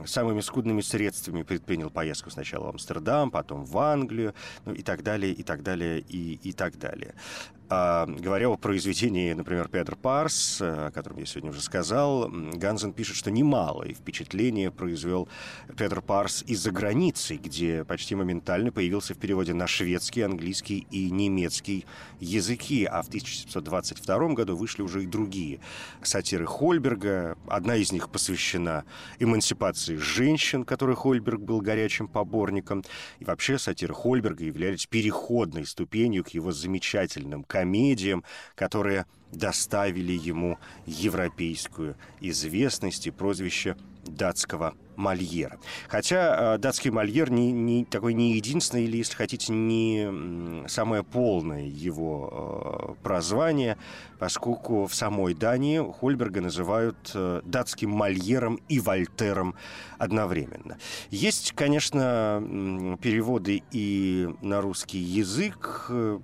Самыми 0.05 0.41
скудными 0.41 0.81
средствами 0.81 1.43
предпринял 1.43 1.89
поездку 1.89 2.29
сначала 2.29 2.65
в 2.65 2.69
Амстердам, 2.69 3.31
потом 3.31 3.63
в 3.63 3.77
Англию, 3.77 4.33
ну 4.65 4.73
и 4.73 4.81
так 4.81 5.03
далее, 5.03 5.31
и 5.31 5.41
так 5.41 5.63
далее, 5.63 6.01
и, 6.01 6.33
и 6.43 6.51
так 6.51 6.77
далее. 6.77 7.15
А, 7.67 8.05
говоря 8.05 8.50
о 8.50 8.57
произведении, 8.57 9.34
например, 9.34 9.69
Педро 9.69 9.95
Парс, 9.95 10.60
о 10.62 10.91
котором 10.91 11.17
я 11.17 11.25
сегодня 11.25 11.50
уже 11.50 11.62
сказал, 11.62 12.29
Ганзен 12.29 12.93
пишет, 12.93 13.15
что 13.15 13.31
немалое 13.31 13.93
впечатление 13.95 14.69
произвел 14.69 15.27
Педро 15.75 16.01
Парс 16.03 16.43
из-за 16.45 16.69
границы, 16.69 17.38
где 17.38 17.84
почти 17.84 18.13
моментально 18.13 18.72
появился 18.72 19.15
в 19.15 19.17
переводе 19.17 19.55
на 19.55 19.65
шведский, 19.65 20.22
английский 20.22 20.86
и 20.91 21.10
немецкий 21.10 21.86
языки, 22.19 22.86
а 22.86 23.01
в 23.01 23.07
1722 23.07 24.34
году 24.34 24.55
вышли 24.55 24.84
уже 24.84 25.03
и 25.03 25.07
другие 25.07 25.60
сатиры 26.03 26.45
Хольберга. 26.45 27.36
Одна 27.48 27.77
из 27.77 27.91
них 27.91 28.10
посвящена 28.10 28.86
эмансипации 29.17 29.95
женщин, 29.95 30.65
которой 30.65 30.95
Хольберг 30.95 31.41
был 31.41 31.62
горячим 31.62 32.07
поборником. 32.07 32.84
И 33.19 33.25
вообще 33.25 33.57
сатиры 33.57 33.95
Хольберга 33.95 34.43
являлись 34.43 34.86
переходной 34.86 35.65
ступенью 35.65 36.24
к 36.24 36.29
его 36.29 36.51
замечательным 36.51 37.43
комедиям, 37.55 38.25
которые 38.53 39.05
доставили 39.31 40.12
ему 40.12 40.57
европейскую 40.85 41.95
известность 42.19 43.07
и 43.07 43.12
прозвище 43.12 43.77
датского 44.05 44.75
Мольера. 44.95 45.57
Хотя 45.88 46.55
э, 46.55 46.57
датский 46.57 46.91
Мольер 46.91 47.31
не, 47.31 47.51
не 47.51 47.85
такой 47.85 48.13
не 48.13 48.33
единственный, 48.35 48.85
или, 48.85 48.97
если 48.97 49.15
хотите, 49.15 49.51
не 49.51 50.67
самое 50.67 51.03
полное 51.03 51.63
его 51.63 52.95
э, 53.00 53.03
прозвание, 53.03 53.77
поскольку 54.19 54.85
в 54.85 54.95
самой 54.95 55.33
Дании 55.33 55.79
Хольберга 56.00 56.41
называют 56.41 57.12
э, 57.13 57.41
датским 57.43 57.89
Мольером 57.89 58.59
и 58.69 58.79
Вольтером 58.79 59.55
одновременно. 59.97 60.77
Есть, 61.09 61.53
конечно, 61.53 62.97
переводы 63.01 63.63
и 63.71 64.29
на 64.41 64.62
русский 64.62 65.00
язык, 65.00 65.88
э, 65.89 66.19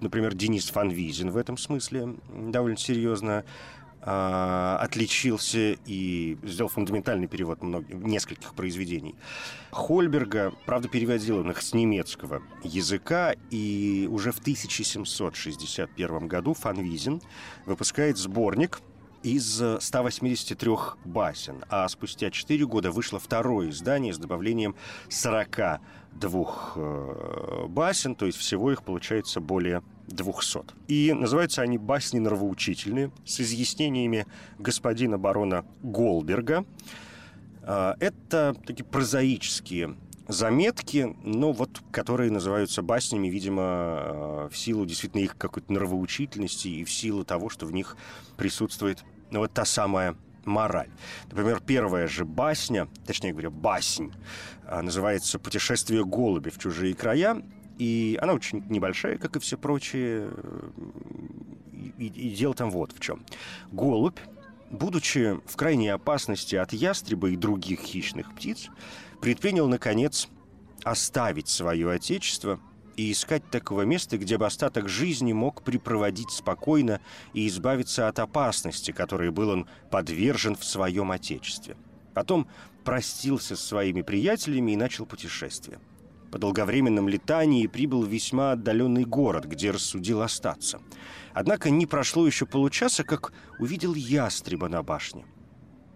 например, 0.00 0.34
Денис 0.34 0.68
Фанвизин 0.70 1.30
в 1.30 1.36
этом 1.36 1.56
смысле 1.56 2.16
довольно 2.28 2.76
серьезно 2.76 3.44
а, 4.08 4.78
отличился 4.80 5.76
и 5.84 6.38
сделал 6.44 6.68
фундаментальный 6.68 7.26
перевод 7.26 7.60
многих, 7.64 7.96
нескольких 7.96 8.54
произведений. 8.54 9.16
Хольберга, 9.72 10.52
правда, 10.64 10.88
переводил 10.88 11.38
он 11.38 11.50
их 11.50 11.60
с 11.60 11.74
немецкого 11.74 12.40
языка, 12.62 13.34
и 13.50 14.08
уже 14.08 14.30
в 14.30 14.38
1761 14.38 16.28
году 16.28 16.54
Фанвизин 16.54 17.20
выпускает 17.64 18.16
сборник 18.16 18.80
из 19.22 19.62
183 19.80 20.72
басен, 21.04 21.64
а 21.68 21.88
спустя 21.88 22.30
4 22.30 22.66
года 22.66 22.90
вышло 22.90 23.18
второе 23.18 23.70
издание 23.70 24.12
с 24.12 24.18
добавлением 24.18 24.74
42 25.08 25.80
э, 26.76 27.66
басен, 27.68 28.14
то 28.14 28.26
есть 28.26 28.38
всего 28.38 28.72
их 28.72 28.82
получается 28.82 29.40
более 29.40 29.82
200. 30.08 30.60
И 30.88 31.12
называются 31.12 31.62
они 31.62 31.78
«Басни 31.78 32.18
нравоучительные» 32.18 33.10
с 33.24 33.40
изъяснениями 33.40 34.26
господина 34.58 35.18
барона 35.18 35.64
Голберга. 35.82 36.64
А, 37.62 37.96
это 37.98 38.54
такие 38.64 38.84
прозаические 38.84 39.96
заметки, 40.28 41.16
но 41.22 41.52
вот 41.52 41.82
которые 41.90 42.30
называются 42.30 42.82
баснями, 42.82 43.28
видимо, 43.28 43.62
а, 43.62 44.48
в 44.50 44.56
силу 44.56 44.86
действительно 44.86 45.22
их 45.22 45.36
какой-то 45.36 45.72
нравоучительности 45.72 46.68
и 46.68 46.84
в 46.84 46.90
силу 46.90 47.24
того, 47.24 47.48
что 47.48 47.66
в 47.66 47.72
них 47.72 47.96
присутствует 48.36 49.04
ну, 49.30 49.40
вот 49.40 49.52
та 49.52 49.64
самая 49.64 50.16
мораль. 50.44 50.90
Например, 51.28 51.60
первая 51.60 52.06
же 52.06 52.24
басня, 52.24 52.88
точнее 53.06 53.32
говоря, 53.32 53.50
басень, 53.50 54.12
а, 54.64 54.82
называется 54.82 55.38
«Путешествие 55.38 56.04
голуби 56.04 56.50
в 56.50 56.58
чужие 56.58 56.94
края», 56.94 57.42
и 57.78 58.18
она 58.22 58.32
очень 58.32 58.64
небольшая, 58.68 59.18
как 59.18 59.36
и 59.36 59.38
все 59.38 59.58
прочие. 59.58 60.30
И, 61.98 62.06
и 62.06 62.30
дело 62.34 62.54
там 62.54 62.70
вот 62.70 62.92
в 62.92 63.00
чем. 63.00 63.22
Голубь, 63.70 64.18
будучи 64.70 65.38
в 65.46 65.56
крайней 65.56 65.88
опасности 65.88 66.56
от 66.56 66.72
ястреба 66.72 67.28
и 67.28 67.36
других 67.36 67.80
хищных 67.80 68.34
птиц, 68.34 68.70
предпринял, 69.20 69.68
наконец, 69.68 70.28
оставить 70.84 71.48
свое 71.48 71.90
отечество 71.90 72.60
и 72.96 73.12
искать 73.12 73.48
такого 73.50 73.82
места, 73.82 74.18
где 74.18 74.38
бы 74.38 74.46
остаток 74.46 74.88
жизни 74.88 75.32
мог 75.32 75.62
припроводить 75.62 76.30
спокойно 76.30 77.00
и 77.34 77.46
избавиться 77.48 78.08
от 78.08 78.18
опасности, 78.18 78.90
которой 78.90 79.30
был 79.30 79.50
он 79.50 79.66
подвержен 79.90 80.56
в 80.56 80.64
своем 80.64 81.10
отечестве. 81.10 81.76
Потом 82.14 82.48
простился 82.84 83.56
с 83.56 83.60
своими 83.64 84.02
приятелями 84.02 84.72
и 84.72 84.76
начал 84.76 85.06
путешествие. 85.06 85.80
По 86.30 86.38
долговременном 86.38 87.08
летании 87.08 87.66
прибыл 87.66 88.02
в 88.02 88.08
весьма 88.08 88.52
отдаленный 88.52 89.04
город, 89.04 89.44
где 89.46 89.70
рассудил 89.70 90.22
остаться. 90.22 90.80
Однако 91.34 91.70
не 91.70 91.86
прошло 91.86 92.26
еще 92.26 92.46
получаса, 92.46 93.04
как 93.04 93.32
увидел 93.58 93.94
ястреба 93.94 94.68
на 94.68 94.82
башне. 94.82 95.24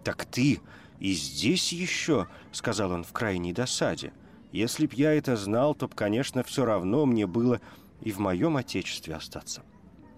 «Так 0.03 0.25
ты 0.25 0.59
и 1.01 1.11
здесь 1.11 1.73
еще?»— 1.73 2.27
сказал 2.53 2.91
он 2.91 3.03
в 3.03 3.11
крайней 3.11 3.51
досаде. 3.51 4.13
«Если 4.53 4.85
б 4.85 4.93
я 4.95 5.13
это 5.13 5.35
знал, 5.35 5.75
то 5.75 5.89
б, 5.89 5.95
конечно, 5.95 6.43
все 6.43 6.63
равно 6.63 7.05
мне 7.05 7.27
было 7.27 7.59
и 7.99 8.11
в 8.11 8.19
моем 8.19 8.55
отечестве 8.55 9.15
остаться». 9.15 9.63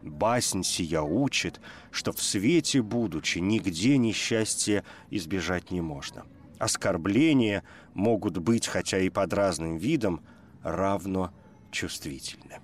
Басень 0.03 0.63
сия 0.63 1.01
учит, 1.01 1.59
что 1.89 2.11
в 2.11 2.21
свете 2.21 2.81
будучи 2.81 3.39
нигде 3.39 3.97
несчастья 3.97 4.83
избежать 5.09 5.71
не 5.71 5.81
можно 5.81 6.25
оскорбления 6.63 7.63
могут 7.93 8.37
быть, 8.37 8.67
хотя 8.67 8.99
и 8.99 9.09
под 9.09 9.33
разным 9.33 9.77
видом, 9.77 10.21
равно 10.63 11.31
чувствительны. 11.71 12.59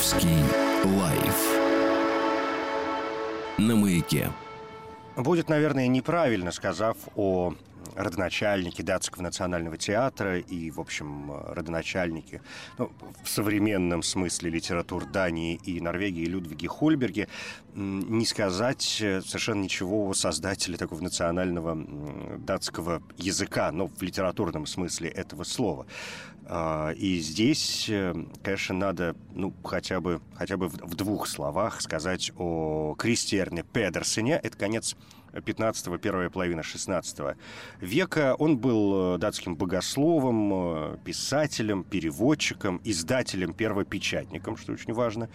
Стаховский 0.00 0.44
лайф 0.98 1.58
на 3.58 3.76
маяке. 3.76 4.30
Будет, 5.14 5.50
наверное, 5.50 5.88
неправильно, 5.88 6.52
сказав 6.52 6.96
о 7.16 7.52
родоначальнике 7.94 8.82
датского 8.82 9.22
национального 9.22 9.76
театра 9.76 10.38
и, 10.38 10.70
в 10.70 10.80
общем, 10.80 11.32
родоначальнике 11.48 12.40
ну, 12.78 12.90
в 13.22 13.28
современном 13.28 14.02
смысле 14.02 14.50
литератур 14.50 15.04
Дании 15.04 15.60
и 15.64 15.80
Норвегии 15.80 16.24
Людвиге 16.24 16.68
Хольберге, 16.68 17.28
не 17.74 18.24
сказать 18.24 18.98
э, 19.00 19.20
совершенно 19.20 19.62
ничего 19.62 20.08
о 20.08 20.14
создателе 20.14 20.76
такого 20.76 21.02
национального 21.02 21.76
датского 22.38 23.02
языка, 23.16 23.70
но 23.70 23.88
в 23.88 24.02
литературном 24.02 24.66
смысле 24.66 25.10
этого 25.10 25.44
слова. 25.44 25.86
А, 26.46 26.90
и 26.92 27.18
здесь, 27.18 27.86
э, 27.88 28.14
конечно, 28.42 28.74
надо, 28.74 29.16
ну, 29.34 29.54
хотя 29.62 30.00
бы, 30.00 30.20
хотя 30.34 30.56
бы 30.56 30.68
в 30.68 30.94
двух 30.94 31.28
словах 31.28 31.80
сказать 31.80 32.32
о 32.36 32.94
Кристиерне 32.98 33.62
Педерсене. 33.62 34.40
Это 34.42 34.56
конец 34.56 34.96
15-го, 35.32 35.98
первая 35.98 36.30
половина 36.30 36.62
16 36.62 37.36
века. 37.80 38.34
Он 38.38 38.58
был 38.58 39.14
э, 39.14 39.18
датским 39.18 39.56
богословом, 39.56 40.52
э, 40.52 40.96
писателем, 41.04 41.84
переводчиком, 41.84 42.80
издателем, 42.84 43.52
первопечатником, 43.52 44.56
что 44.56 44.72
очень 44.72 44.92
важно, 44.92 45.28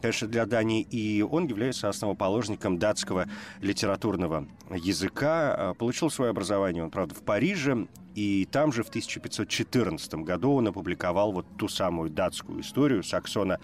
конечно, 0.00 0.28
для 0.28 0.46
Дании. 0.46 0.82
И 0.82 1.22
он 1.22 1.46
является 1.46 1.88
основоположником 1.88 2.78
датского 2.78 3.26
литературного 3.60 4.46
языка. 4.70 5.54
Э, 5.56 5.74
получил 5.74 6.10
свое 6.10 6.30
образование 6.30 6.82
он, 6.82 6.90
правда, 6.90 7.14
в 7.14 7.22
Париже, 7.22 7.86
и 8.14 8.46
там 8.50 8.72
же 8.72 8.82
в 8.82 8.88
1514 8.88 10.14
году 10.14 10.54
он 10.54 10.68
опубликовал 10.68 11.32
вот 11.32 11.46
ту 11.56 11.68
самую 11.68 12.10
датскую 12.10 12.60
историю 12.60 13.02
Саксона 13.02 13.60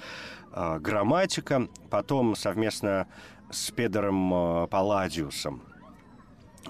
э, 0.53 0.79
«Грамматика». 0.79 1.69
Потом 1.91 2.37
совместно 2.37 3.09
с 3.51 3.71
Педером 3.71 4.33
э, 4.33 4.67
Палладиусом 4.69 5.63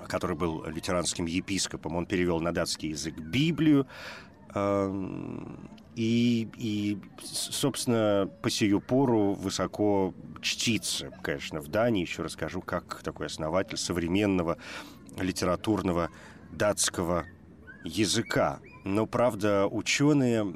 который 0.09 0.37
был 0.37 0.65
лютеранским 0.67 1.27
епископом, 1.27 1.97
он 1.97 2.07
перевел 2.07 2.39
на 2.39 2.53
датский 2.53 2.91
язык 2.91 3.19
Библию. 3.19 3.87
И, 5.97 6.49
и, 6.59 6.99
собственно, 7.25 8.31
по 8.43 8.51
сию 8.51 8.83
пору 8.83 9.33
высоко 9.33 10.15
чтится, 10.43 11.11
конечно, 11.23 11.61
в 11.61 11.69
Дании. 11.69 12.03
Еще 12.03 12.23
расскажу, 12.23 12.61
как 12.61 13.03
такой 13.03 13.27
основатель 13.27 13.79
современного 13.79 14.59
литературного 15.19 16.11
датского 16.53 17.25
языка. 17.83 18.61
Но, 18.85 19.07
правда, 19.07 19.67
ученые 19.67 20.47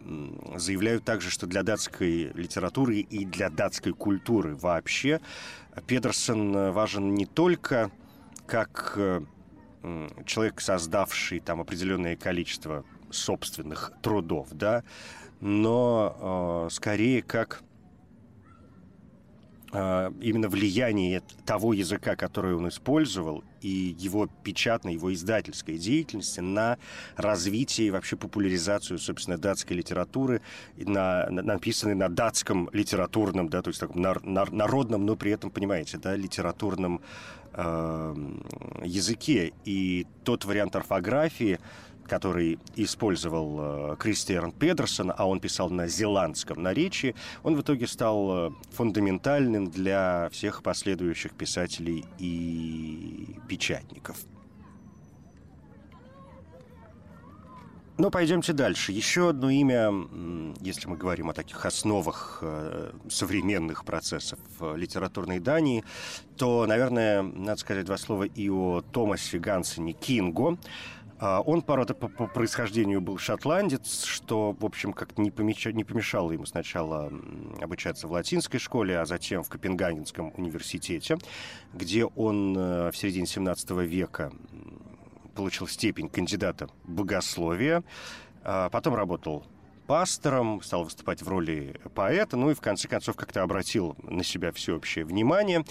заявляют 0.56 1.04
также, 1.04 1.30
что 1.30 1.46
для 1.46 1.62
датской 1.62 2.32
литературы 2.34 2.98
и 2.98 3.24
для 3.24 3.48
датской 3.48 3.94
культуры 3.94 4.54
вообще 4.54 5.20
Педерсон 5.86 6.70
важен 6.70 7.14
не 7.14 7.24
только 7.24 7.90
как 8.46 8.94
э, 8.96 9.22
человек, 10.26 10.60
создавший 10.60 11.40
там 11.40 11.60
определенное 11.60 12.16
количество 12.16 12.84
собственных 13.10 13.92
трудов, 14.02 14.48
да, 14.52 14.84
но 15.40 16.66
э, 16.68 16.70
скорее 16.70 17.22
как 17.22 17.62
э, 19.72 20.10
именно 20.20 20.48
влияние 20.48 21.22
того 21.46 21.72
языка, 21.72 22.16
который 22.16 22.54
он 22.54 22.68
использовал, 22.68 23.42
и 23.62 23.94
его 23.98 24.28
печатной, 24.42 24.94
его 24.94 25.12
издательской 25.12 25.78
деятельности 25.78 26.40
на 26.40 26.78
развитие 27.16 27.88
и 27.88 27.90
вообще 27.90 28.16
популяризацию, 28.16 28.98
собственно, 28.98 29.38
датской 29.38 29.76
литературы, 29.76 30.40
на, 30.76 31.26
на, 31.30 31.42
написанной 31.42 31.94
на 31.94 32.08
датском 32.08 32.68
литературном, 32.72 33.48
да, 33.48 33.62
то 33.62 33.68
есть 33.68 33.80
таком 33.80 34.00
нар, 34.02 34.22
нар, 34.24 34.50
народном, 34.52 35.04
но 35.06 35.16
при 35.16 35.32
этом, 35.32 35.50
понимаете, 35.50 35.98
да, 35.98 36.16
литературном 36.16 37.00
э, 37.52 38.14
языке. 38.84 39.52
И 39.64 40.06
тот 40.24 40.44
вариант 40.44 40.76
орфографии, 40.76 41.58
который 42.10 42.58
использовал 42.74 43.92
э, 43.92 43.96
Кристиан 43.96 44.50
Педерсон, 44.50 45.12
а 45.16 45.28
он 45.28 45.38
писал 45.38 45.70
на 45.70 45.86
зеландском 45.86 46.60
наречии, 46.60 47.14
он 47.44 47.54
в 47.54 47.60
итоге 47.60 47.86
стал 47.86 48.48
э, 48.48 48.50
фундаментальным 48.72 49.70
для 49.70 50.28
всех 50.32 50.64
последующих 50.64 51.32
писателей 51.34 52.04
и 52.18 53.36
печатников. 53.48 54.16
Но 57.96 58.10
пойдемте 58.10 58.54
дальше. 58.54 58.90
Еще 58.90 59.28
одно 59.28 59.50
имя, 59.50 59.92
если 60.62 60.88
мы 60.88 60.96
говорим 60.96 61.28
о 61.30 61.32
таких 61.32 61.64
основах 61.64 62.38
э, 62.42 62.92
современных 63.08 63.84
процессов 63.84 64.40
литературной 64.74 65.38
Дании, 65.38 65.84
то, 66.36 66.66
наверное, 66.66 67.22
надо 67.22 67.60
сказать 67.60 67.84
два 67.84 67.98
слова 67.98 68.24
и 68.24 68.48
о 68.48 68.80
Томасе 68.80 69.38
Гансене 69.38 69.92
Кинго. 69.92 70.58
А, 71.22 71.42
он, 71.42 71.60
правда, 71.60 71.92
по, 71.92 72.08
по 72.08 72.26
происхождению 72.26 73.02
был 73.02 73.18
шотландец, 73.18 74.04
что, 74.04 74.56
в 74.58 74.64
общем, 74.64 74.94
как-то 74.94 75.20
не, 75.20 75.30
помешало 75.30 76.32
ему 76.32 76.46
сначала 76.46 77.12
обучаться 77.60 78.08
в 78.08 78.12
латинской 78.12 78.58
школе, 78.58 78.98
а 78.98 79.04
затем 79.04 79.42
в 79.42 79.50
Копенгагенском 79.50 80.32
университете, 80.34 81.18
где 81.74 82.06
он 82.06 82.56
э, 82.56 82.90
в 82.90 82.96
середине 82.96 83.26
17 83.26 83.70
века 83.70 84.32
получил 85.34 85.68
степень 85.68 86.08
кандидата 86.08 86.70
богословия, 86.84 87.84
а, 88.42 88.70
потом 88.70 88.94
работал 88.94 89.44
пастором, 89.86 90.62
стал 90.62 90.84
выступать 90.84 91.20
в 91.20 91.28
роли 91.28 91.78
поэта, 91.94 92.36
ну 92.38 92.50
и 92.50 92.54
в 92.54 92.60
конце 92.60 92.88
концов 92.88 93.16
как-то 93.16 93.42
обратил 93.42 93.96
на 94.04 94.24
себя 94.24 94.52
всеобщее 94.52 95.04
внимание, 95.04 95.64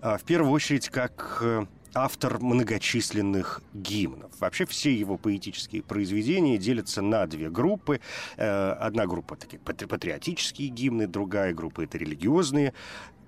а, 0.00 0.18
в 0.18 0.24
первую 0.24 0.52
очередь 0.52 0.88
как 0.88 1.38
э, 1.42 1.66
автор 1.94 2.38
многочисленных 2.40 3.62
гимнов. 3.72 4.30
Вообще 4.40 4.66
все 4.66 4.94
его 4.94 5.16
поэтические 5.16 5.82
произведения 5.82 6.58
делятся 6.58 7.02
на 7.02 7.26
две 7.26 7.50
группы. 7.50 8.00
Э, 8.36 8.72
одна 8.72 9.06
группа 9.06 9.36
такие 9.36 9.58
патриотические 9.58 10.68
гимны, 10.68 11.06
другая 11.06 11.54
группа 11.54 11.82
это 11.82 11.98
религиозные 11.98 12.74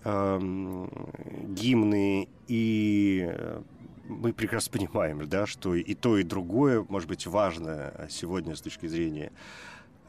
эм, 0.05 0.91
гимны. 1.55 2.29
И 2.49 3.27
э, 3.31 3.63
мы 4.09 4.33
прекрасно 4.33 4.73
понимаем, 4.73 5.27
да, 5.29 5.47
что 5.47 5.75
и 5.75 5.95
то, 5.95 6.19
и 6.19 6.23
другое 6.23 6.85
может 6.89 7.09
быть 7.09 7.27
важно 7.27 8.07
сегодня 8.11 8.57
с 8.57 8.61
точки 8.61 8.87
зрения 8.87 9.33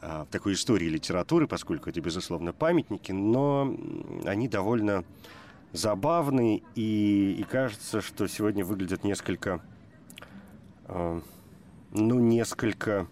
э, 0.00 0.26
такой 0.30 0.54
истории 0.54 0.86
литературы, 0.86 1.46
поскольку 1.46 1.88
это, 1.88 2.00
безусловно, 2.00 2.52
памятники, 2.52 3.12
но 3.12 3.76
они 4.24 4.48
довольно 4.48 5.04
забавный, 5.72 6.62
и, 6.74 7.36
и 7.38 7.42
кажется, 7.44 8.00
что 8.00 8.26
сегодня 8.26 8.64
выглядят 8.64 9.04
несколько, 9.04 9.60
э, 10.86 11.20
ну, 11.92 12.20
несколько, 12.20 13.06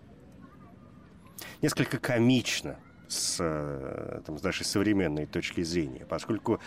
несколько 1.63 1.99
комично 1.99 2.77
с, 3.09 3.39
э, 3.41 4.21
там, 4.27 4.39
с 4.39 4.43
нашей 4.43 4.65
современной 4.65 5.27
точки 5.27 5.63
зрения, 5.63 6.05
поскольку, 6.07 6.61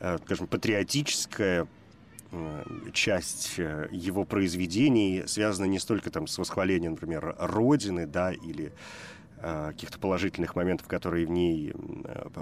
э, 0.00 0.18
скажем, 0.24 0.48
патриотическая 0.48 1.68
э, 2.32 2.64
часть 2.92 3.54
э, 3.58 3.88
его 3.92 4.24
произведений 4.24 5.24
связана 5.26 5.66
не 5.66 5.78
столько 5.78 6.10
там 6.10 6.26
с 6.26 6.38
восхвалением, 6.38 6.92
например, 6.92 7.36
Родины, 7.38 8.06
да, 8.06 8.32
или 8.32 8.72
э, 9.38 9.68
каких-то 9.68 10.00
положительных 10.00 10.56
моментов, 10.56 10.88
которые 10.88 11.24
в 11.26 11.30
ней 11.30 11.72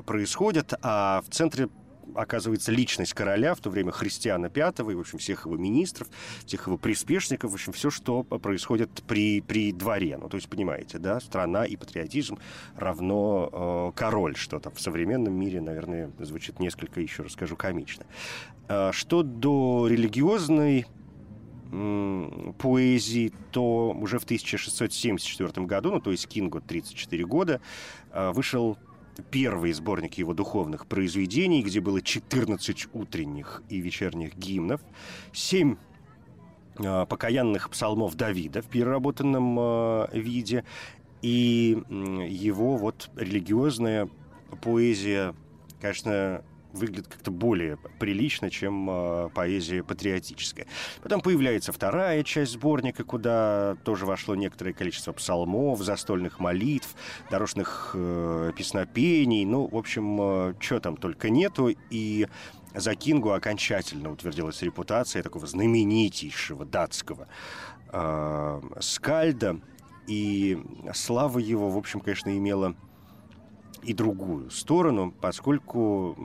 происходят, 0.06 0.72
а 0.80 1.20
в 1.20 1.30
центре 1.30 1.68
оказывается 2.14 2.72
личность 2.72 3.14
короля, 3.14 3.54
в 3.54 3.60
то 3.60 3.70
время 3.70 3.92
Христиана 3.92 4.48
V, 4.48 4.92
и, 4.92 4.94
в 4.94 5.00
общем, 5.00 5.18
всех 5.18 5.46
его 5.46 5.56
министров, 5.56 6.08
всех 6.46 6.66
его 6.66 6.76
приспешников, 6.76 7.50
в 7.50 7.54
общем, 7.54 7.72
все, 7.72 7.90
что 7.90 8.22
происходит 8.22 8.90
при, 9.06 9.40
при 9.40 9.72
дворе. 9.72 10.18
Ну, 10.20 10.28
то 10.28 10.36
есть, 10.36 10.48
понимаете, 10.48 10.98
да, 10.98 11.20
страна 11.20 11.64
и 11.64 11.76
патриотизм 11.76 12.38
равно 12.76 13.92
э, 13.94 13.98
король, 13.98 14.36
что 14.36 14.58
там 14.60 14.74
в 14.74 14.80
современном 14.80 15.34
мире, 15.34 15.60
наверное, 15.60 16.10
звучит 16.18 16.60
несколько, 16.60 17.00
еще 17.00 17.22
расскажу, 17.22 17.56
комично. 17.56 18.04
Э, 18.68 18.90
что 18.92 19.22
до 19.22 19.86
религиозной 19.88 20.86
поэзии, 22.58 23.32
то 23.50 23.90
уже 23.90 24.18
в 24.18 24.24
1674 24.24 25.66
году, 25.66 25.90
ну 25.90 26.00
то 26.00 26.12
есть 26.12 26.28
Кингу 26.28 26.60
34 26.60 27.24
года, 27.24 27.60
э, 28.12 28.30
вышел 28.32 28.78
первый 29.30 29.72
сборник 29.72 30.14
его 30.14 30.34
духовных 30.34 30.86
произведений, 30.86 31.62
где 31.62 31.80
было 31.80 32.00
14 32.00 32.88
утренних 32.92 33.62
и 33.68 33.80
вечерних 33.80 34.36
гимнов, 34.36 34.80
7 35.32 35.76
э, 36.78 37.06
покаянных 37.06 37.70
псалмов 37.70 38.14
Давида 38.14 38.62
в 38.62 38.66
переработанном 38.66 39.58
э, 39.58 40.08
виде, 40.12 40.64
и 41.22 41.82
его 41.88 42.76
вот 42.76 43.10
религиозная 43.16 44.08
поэзия, 44.62 45.34
конечно, 45.80 46.44
выглядит 46.74 47.08
как-то 47.08 47.30
более 47.30 47.76
прилично, 47.98 48.50
чем 48.50 48.88
э, 48.90 49.28
поэзия 49.34 49.82
патриотическая. 49.82 50.66
Потом 51.02 51.20
появляется 51.20 51.72
вторая 51.72 52.22
часть 52.22 52.52
сборника, 52.52 53.04
куда 53.04 53.76
тоже 53.84 54.06
вошло 54.06 54.34
некоторое 54.34 54.72
количество 54.72 55.12
псалмов, 55.12 55.80
застольных 55.80 56.40
молитв, 56.40 56.94
дорожных 57.30 57.92
э, 57.94 58.52
песнопений. 58.56 59.44
Ну, 59.44 59.66
в 59.66 59.76
общем, 59.76 60.18
э, 60.20 60.54
что 60.58 60.80
там 60.80 60.96
только 60.96 61.30
нету. 61.30 61.70
И 61.90 62.26
за 62.74 62.94
Кингу 62.94 63.30
окончательно 63.30 64.10
утвердилась 64.10 64.60
репутация 64.62 65.22
такого 65.22 65.46
знаменитейшего 65.46 66.64
датского 66.64 67.28
э, 67.92 68.60
скальда. 68.80 69.60
И 70.06 70.62
слава 70.92 71.38
его, 71.38 71.70
в 71.70 71.78
общем, 71.78 72.00
конечно, 72.00 72.36
имела 72.36 72.74
и 73.84 73.92
другую 73.94 74.50
сторону, 74.50 75.12
поскольку 75.20 76.16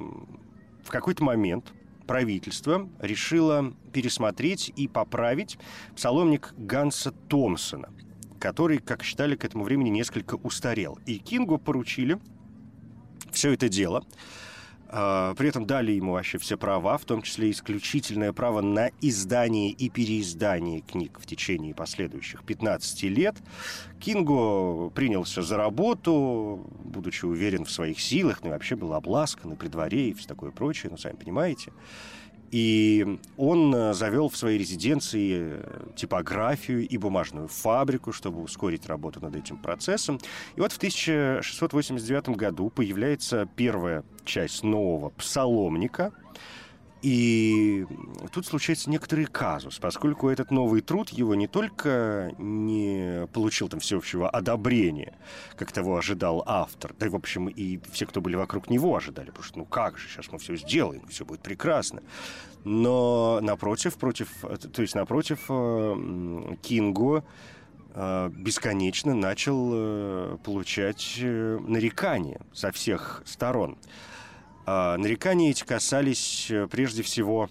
в 0.83 0.89
какой-то 0.89 1.23
момент 1.23 1.73
правительство 2.07 2.89
решило 2.99 3.73
пересмотреть 3.93 4.73
и 4.75 4.87
поправить 4.87 5.59
псаломник 5.95 6.53
Ганса 6.57 7.11
Томпсона, 7.11 7.89
который, 8.39 8.79
как 8.79 9.03
считали, 9.03 9.35
к 9.35 9.45
этому 9.45 9.63
времени 9.63 9.89
несколько 9.89 10.35
устарел. 10.35 10.97
И 11.05 11.19
Кингу 11.19 11.57
поручили 11.57 12.17
все 13.31 13.51
это 13.53 13.69
дело 13.69 14.03
при 14.89 15.47
этом 15.47 15.65
дали 15.65 15.91
ему 15.91 16.13
вообще 16.13 16.37
все 16.39 16.57
права, 16.57 16.97
в 16.97 17.05
том 17.05 17.21
числе 17.21 17.51
исключительное 17.51 18.33
право 18.33 18.61
на 18.61 18.89
издание 19.01 19.69
и 19.69 19.89
переиздание 19.89 20.81
книг 20.81 21.19
в 21.21 21.27
течение 21.27 21.75
последующих 21.75 22.43
15 22.43 23.03
лет. 23.03 23.35
Кинго 23.99 24.89
принялся 24.89 25.41
за 25.41 25.57
работу, 25.57 26.67
будучи 26.83 27.25
уверен 27.25 27.65
в 27.65 27.71
своих 27.71 27.99
силах, 27.99 28.39
ну 28.41 28.49
и 28.49 28.51
вообще 28.51 28.75
был 28.75 28.93
обласкан 28.93 29.53
и 29.53 29.55
при 29.55 29.67
дворе 29.67 30.09
и 30.09 30.13
все 30.13 30.27
такое 30.27 30.51
прочее, 30.51 30.89
ну, 30.89 30.97
сами 30.97 31.15
понимаете. 31.15 31.71
И 32.51 33.19
он 33.37 33.73
э, 33.73 33.93
завел 33.93 34.29
в 34.29 34.37
своей 34.37 34.57
резиденции 34.57 35.59
э, 35.61 35.87
типографию 35.95 36.87
и 36.87 36.97
бумажную 36.97 37.47
фабрику, 37.47 38.11
чтобы 38.11 38.41
ускорить 38.41 38.85
работу 38.87 39.19
над 39.19 39.35
этим 39.35 39.57
процессом. 39.57 40.19
И 40.55 40.61
вот 40.61 40.71
в 40.71 40.77
1689 40.77 42.29
году 42.29 42.69
появляется 42.69 43.47
первая 43.55 44.03
часть 44.25 44.63
нового 44.63 45.09
псаломника– 45.09 46.11
и 47.01 47.85
тут 48.31 48.45
случается 48.45 48.89
некоторый 48.89 49.25
казус, 49.25 49.79
поскольку 49.79 50.29
этот 50.29 50.51
новый 50.51 50.81
труд 50.81 51.09
его 51.09 51.33
не 51.33 51.47
только 51.47 52.33
не 52.37 53.25
получил 53.33 53.69
там 53.69 53.79
всеобщего 53.79 54.29
одобрения, 54.29 55.17
как 55.55 55.71
того 55.71 55.97
ожидал 55.97 56.43
автор, 56.45 56.93
да 56.99 57.05
и, 57.05 57.09
в 57.09 57.15
общем, 57.15 57.47
и 57.47 57.79
все, 57.91 58.05
кто 58.05 58.19
были 58.19 58.35
вокруг 58.35 58.69
него, 58.69 58.95
ожидали, 58.95 59.27
потому 59.27 59.43
что, 59.43 59.59
ну 59.59 59.65
как 59.65 59.97
же, 59.97 60.09
сейчас 60.09 60.29
мы 60.31 60.39
все 60.39 60.57
сделаем, 60.57 61.07
все 61.07 61.23
будет 61.23 61.41
прекрасно. 61.41 62.01
Но 62.65 63.39
напротив, 63.41 63.95
против, 63.95 64.29
то 64.73 64.81
есть 64.81 64.93
напротив, 64.95 65.45
э, 65.47 66.55
Кингу 66.61 67.23
э, 67.93 68.29
бесконечно 68.35 69.13
начал 69.13 69.71
э, 69.73 70.37
получать 70.43 71.17
нарекания 71.21 72.41
со 72.51 72.73
всех 72.73 73.23
сторон. 73.25 73.77
А, 74.71 74.97
нарекания 74.97 75.49
эти 75.49 75.63
касались 75.63 76.51
э, 76.51 76.67
прежде 76.67 77.01
всего 77.01 77.49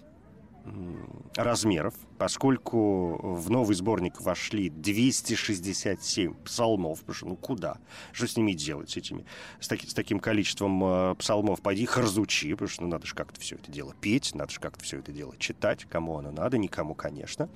размеров, 1.35 1.93
поскольку 2.17 3.17
в 3.35 3.49
новый 3.49 3.75
сборник 3.75 4.21
вошли 4.21 4.69
267 4.69 6.33
псалмов, 6.35 6.99
потому 6.99 7.15
что 7.15 7.25
ну 7.25 7.35
куда? 7.35 7.77
Что 8.13 8.25
с 8.25 8.37
ними 8.37 8.53
делать, 8.53 8.91
с, 8.91 8.95
этими, 8.95 9.25
с, 9.59 9.67
таки, 9.67 9.85
с 9.85 9.93
таким 9.93 10.21
количеством 10.21 10.81
э, 10.81 11.15
псалмов? 11.15 11.61
Пойди 11.61 11.83
их 11.83 11.97
разучи, 11.97 12.53
потому 12.53 12.69
что 12.69 12.83
ну, 12.83 12.87
надо 12.87 13.05
же 13.05 13.15
как-то 13.15 13.41
все 13.41 13.55
это 13.55 13.69
дело 13.69 13.93
петь, 13.99 14.33
надо 14.33 14.53
же 14.53 14.61
как-то 14.61 14.81
все 14.85 14.99
это 14.99 15.11
дело 15.11 15.35
читать, 15.37 15.85
кому 15.89 16.19
оно 16.19 16.31
надо, 16.31 16.57
никому, 16.57 16.95
конечно. 16.95 17.49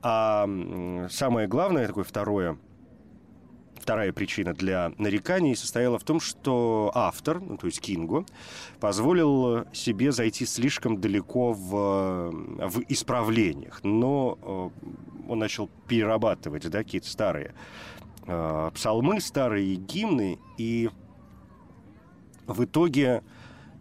А 0.00 0.48
самое 1.10 1.48
главное, 1.48 1.86
такое 1.86 2.04
второе 2.04 2.56
Вторая 3.86 4.12
причина 4.12 4.52
для 4.52 4.90
нареканий 4.98 5.54
состояла 5.54 5.96
в 6.00 6.02
том, 6.02 6.18
что 6.18 6.90
автор, 6.92 7.40
ну, 7.40 7.56
то 7.56 7.68
есть 7.68 7.80
Кингу, 7.80 8.26
позволил 8.80 9.64
себе 9.72 10.10
зайти 10.10 10.44
слишком 10.44 11.00
далеко 11.00 11.52
в, 11.52 12.32
в 12.32 12.82
исправлениях. 12.88 13.84
Но 13.84 14.40
э, 14.42 15.30
он 15.30 15.38
начал 15.38 15.70
перерабатывать 15.86 16.68
да, 16.68 16.78
какие-то 16.82 17.08
старые 17.08 17.54
э, 18.26 18.70
псалмы, 18.74 19.20
старые 19.20 19.76
гимны, 19.76 20.40
и 20.58 20.90
в 22.48 22.64
итоге 22.64 23.22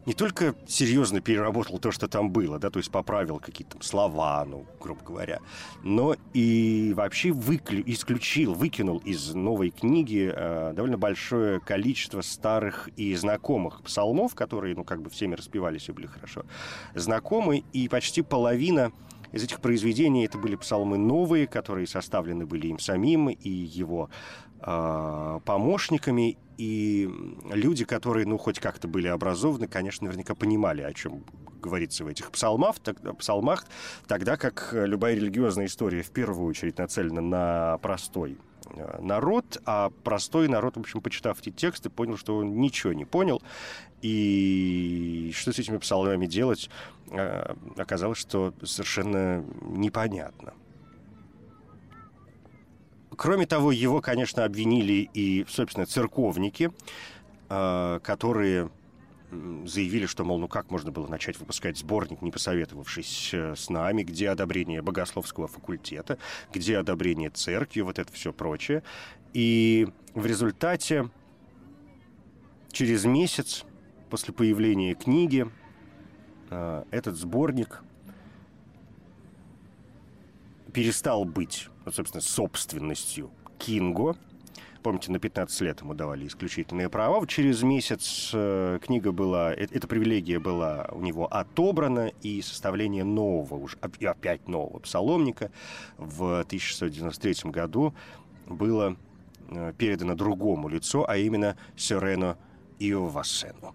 не 0.05 0.13
только 0.13 0.55
серьезно 0.67 1.21
переработал 1.21 1.79
то, 1.79 1.91
что 1.91 2.07
там 2.07 2.31
было, 2.31 2.59
да, 2.59 2.69
то 2.69 2.77
есть 2.77 2.91
поправил 2.91 3.39
какие-то 3.39 3.73
там 3.73 3.81
слова, 3.81 4.45
ну, 4.45 4.65
грубо 4.79 5.03
говоря, 5.03 5.39
но 5.83 6.15
и 6.33 6.93
вообще 6.95 7.31
выклю, 7.31 7.83
исключил, 7.85 8.53
выкинул 8.53 8.99
из 8.99 9.33
новой 9.33 9.71
книги 9.71 10.31
э, 10.33 10.73
довольно 10.75 10.97
большое 10.97 11.59
количество 11.59 12.21
старых 12.21 12.89
и 12.95 13.15
знакомых 13.15 13.81
псалмов, 13.81 14.35
которые, 14.35 14.75
ну, 14.75 14.83
как 14.83 15.01
бы 15.01 15.09
всеми 15.09 15.35
распевались 15.35 15.89
и 15.89 15.91
были 15.91 16.07
хорошо 16.07 16.45
знакомы, 16.93 17.63
и 17.73 17.87
почти 17.89 18.21
половина 18.21 18.91
из 19.31 19.43
этих 19.43 19.59
произведений 19.59 20.25
это 20.25 20.37
были 20.37 20.55
псалмы 20.55 20.97
новые, 20.97 21.47
которые 21.47 21.87
составлены 21.87 22.45
были 22.45 22.67
им 22.67 22.79
самим 22.79 23.29
и 23.29 23.49
его 23.49 24.09
э, 24.61 25.39
помощниками, 25.43 26.37
и 26.57 27.09
люди, 27.51 27.85
которые, 27.85 28.25
ну, 28.25 28.37
хоть 28.37 28.59
как-то 28.59 28.87
были 28.87 29.07
образованы, 29.07 29.67
конечно, 29.67 30.05
наверняка 30.05 30.35
понимали, 30.35 30.81
о 30.81 30.93
чем 30.93 31.23
говорится 31.61 32.03
в 32.05 32.07
этих 32.07 32.31
псалмах, 32.31 32.79
тогда, 32.79 33.13
псалмах, 33.13 33.65
тогда 34.07 34.37
как 34.37 34.69
любая 34.71 35.15
религиозная 35.15 35.65
история 35.65 36.03
в 36.03 36.11
первую 36.11 36.47
очередь 36.47 36.77
нацелена 36.77 37.21
на 37.21 37.77
простой 37.79 38.37
э, 38.69 39.01
народ, 39.01 39.61
а 39.65 39.89
простой 40.03 40.47
народ, 40.47 40.77
в 40.77 40.79
общем, 40.79 41.01
почитав 41.01 41.39
эти 41.39 41.49
тексты, 41.49 41.89
понял, 41.89 42.17
что 42.17 42.37
он 42.37 42.59
ничего 42.59 42.93
не 42.93 43.05
понял, 43.05 43.41
и 44.01 45.31
что 45.35 45.51
с 45.51 45.59
этими 45.59 45.77
псалмами 45.77 46.27
делать, 46.27 46.69
э, 47.09 47.55
оказалось, 47.77 48.19
что 48.19 48.53
совершенно 48.63 49.43
непонятно. 49.61 50.53
Кроме 53.17 53.45
того, 53.45 53.71
его, 53.71 54.01
конечно, 54.01 54.43
обвинили 54.43 55.09
и, 55.13 55.45
собственно, 55.47 55.85
церковники, 55.85 56.71
э, 57.49 57.99
которые 58.03 58.69
заявили, 59.65 60.05
что, 60.05 60.23
мол, 60.23 60.39
ну 60.39 60.47
как 60.47 60.71
можно 60.71 60.91
было 60.91 61.07
начать 61.07 61.39
выпускать 61.39 61.77
сборник, 61.77 62.21
не 62.21 62.31
посоветовавшись 62.31 63.31
э, 63.33 63.55
с 63.55 63.69
нами, 63.69 64.03
где 64.03 64.29
одобрение 64.29 64.81
богословского 64.81 65.47
факультета, 65.47 66.17
где 66.53 66.77
одобрение 66.77 67.29
церкви, 67.29 67.81
вот 67.81 67.99
это 67.99 68.11
все 68.13 68.31
прочее. 68.31 68.83
И 69.33 69.87
в 70.13 70.25
результате 70.25 71.09
через 72.71 73.05
месяц 73.05 73.65
после 74.09 74.33
появления 74.33 74.95
книги 74.95 75.49
э, 76.49 76.83
этот 76.91 77.17
сборник 77.17 77.81
перестал 80.71 81.25
быть 81.25 81.69
ну, 81.85 81.91
собственно, 81.91 82.21
собственностью 82.21 83.31
Кинго. 83.59 84.15
Помните, 84.81 85.11
на 85.11 85.17
15 85.17 85.61
лет 85.61 85.81
ему 85.81 85.95
давали 85.95 86.27
исключительные 86.27 86.89
права. 86.89 87.25
Через 87.25 87.63
месяц 87.63 88.29
э, 88.33 88.77
книга 88.83 89.11
была, 89.11 89.53
э, 89.53 89.67
эта 89.71 89.87
привилегия 89.87 90.39
была 90.39 90.87
у 90.91 91.01
него 91.01 91.25
отобрана, 91.25 92.11
и 92.21 92.41
составление 92.41 93.03
нового, 93.03 93.55
уже 93.55 93.77
опять 93.77 94.47
нового 94.47 94.79
псаломника 94.79 95.51
в 95.97 96.41
1693 96.41 97.49
году 97.49 97.95
было 98.45 98.95
э, 99.49 99.73
передано 99.75 100.13
другому 100.13 100.69
лицу, 100.69 101.03
а 101.07 101.17
именно 101.17 101.57
Сюрено 101.75 102.37
Иовасену. 102.77 103.73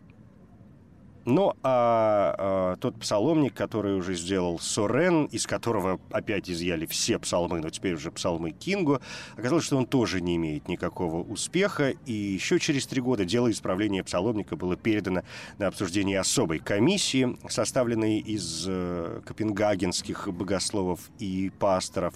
Ну, 1.30 1.54
а, 1.62 2.34
а 2.38 2.76
тот 2.76 2.98
псаломник, 2.98 3.54
который 3.54 3.96
уже 3.96 4.14
сделал 4.14 4.58
Сорен, 4.58 5.26
из 5.26 5.46
которого 5.46 6.00
опять 6.10 6.50
изъяли 6.50 6.86
все 6.86 7.20
псалмы, 7.20 7.60
но 7.60 7.70
теперь 7.70 7.94
уже 7.94 8.10
псалмы 8.10 8.50
Кингу, 8.50 9.00
оказалось, 9.36 9.64
что 9.64 9.76
он 9.76 9.86
тоже 9.86 10.20
не 10.20 10.34
имеет 10.36 10.66
никакого 10.66 11.22
успеха, 11.22 11.90
и 12.04 12.12
еще 12.12 12.58
через 12.58 12.86
три 12.88 13.00
года 13.00 13.24
дело 13.24 13.48
исправления 13.48 14.02
псаломника 14.02 14.56
было 14.56 14.74
передано 14.76 15.22
на 15.58 15.68
обсуждение 15.68 16.18
особой 16.18 16.58
комиссии, 16.58 17.38
составленной 17.48 18.18
из 18.18 18.64
э, 18.66 19.20
копенгагенских 19.24 20.28
богословов 20.32 21.10
и 21.20 21.52
пасторов, 21.60 22.14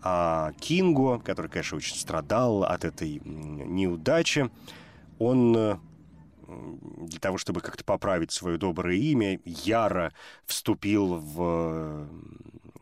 а 0.00 0.52
Кинго, 0.60 1.18
который, 1.18 1.50
конечно, 1.50 1.78
очень 1.78 1.96
страдал 1.96 2.62
от 2.62 2.84
этой 2.84 3.20
неудачи, 3.24 4.48
он 5.18 5.56
э, 5.56 5.76
для 6.98 7.18
того, 7.20 7.38
чтобы 7.38 7.60
как-то 7.60 7.84
поправить 7.84 8.32
свое 8.32 8.58
доброе 8.58 8.96
имя, 8.96 9.40
яро 9.44 10.12
вступил 10.46 11.16
в, 11.16 12.08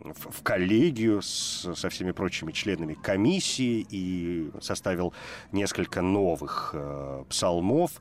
в, 0.00 0.30
в 0.30 0.42
коллегию 0.42 1.22
с, 1.22 1.74
со 1.74 1.88
всеми 1.88 2.12
прочими 2.12 2.52
членами 2.52 2.94
комиссии 2.94 3.86
и 3.88 4.50
составил 4.60 5.12
несколько 5.52 6.02
новых 6.02 6.70
э, 6.74 7.24
псалмов, 7.28 8.00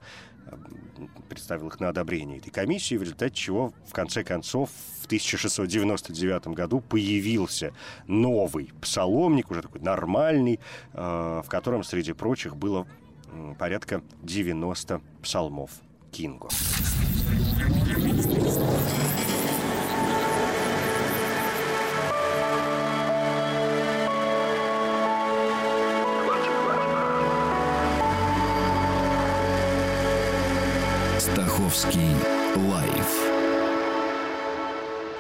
представил 1.30 1.68
их 1.68 1.80
на 1.80 1.90
одобрение 1.90 2.40
этой 2.40 2.52
комиссии, 2.52 2.96
в 2.96 3.04
результате 3.04 3.36
чего, 3.36 3.74
в 3.88 3.94
конце 3.94 4.24
концов, 4.24 4.70
в 5.02 5.06
1699 5.06 6.48
году 6.48 6.82
появился 6.82 7.74
новый 8.08 8.72
псаломник, 8.82 9.52
уже 9.52 9.62
такой 9.62 9.82
нормальный, 9.82 10.60
э, 10.94 11.42
в 11.46 11.48
котором, 11.50 11.84
среди 11.84 12.14
прочих, 12.14 12.56
было 12.56 12.88
порядка 13.58 14.02
90 14.24 15.02
псалмов 15.22 15.72
Кинго. 16.12 16.50
Стаховский 31.20 32.16
лайф 32.56 33.32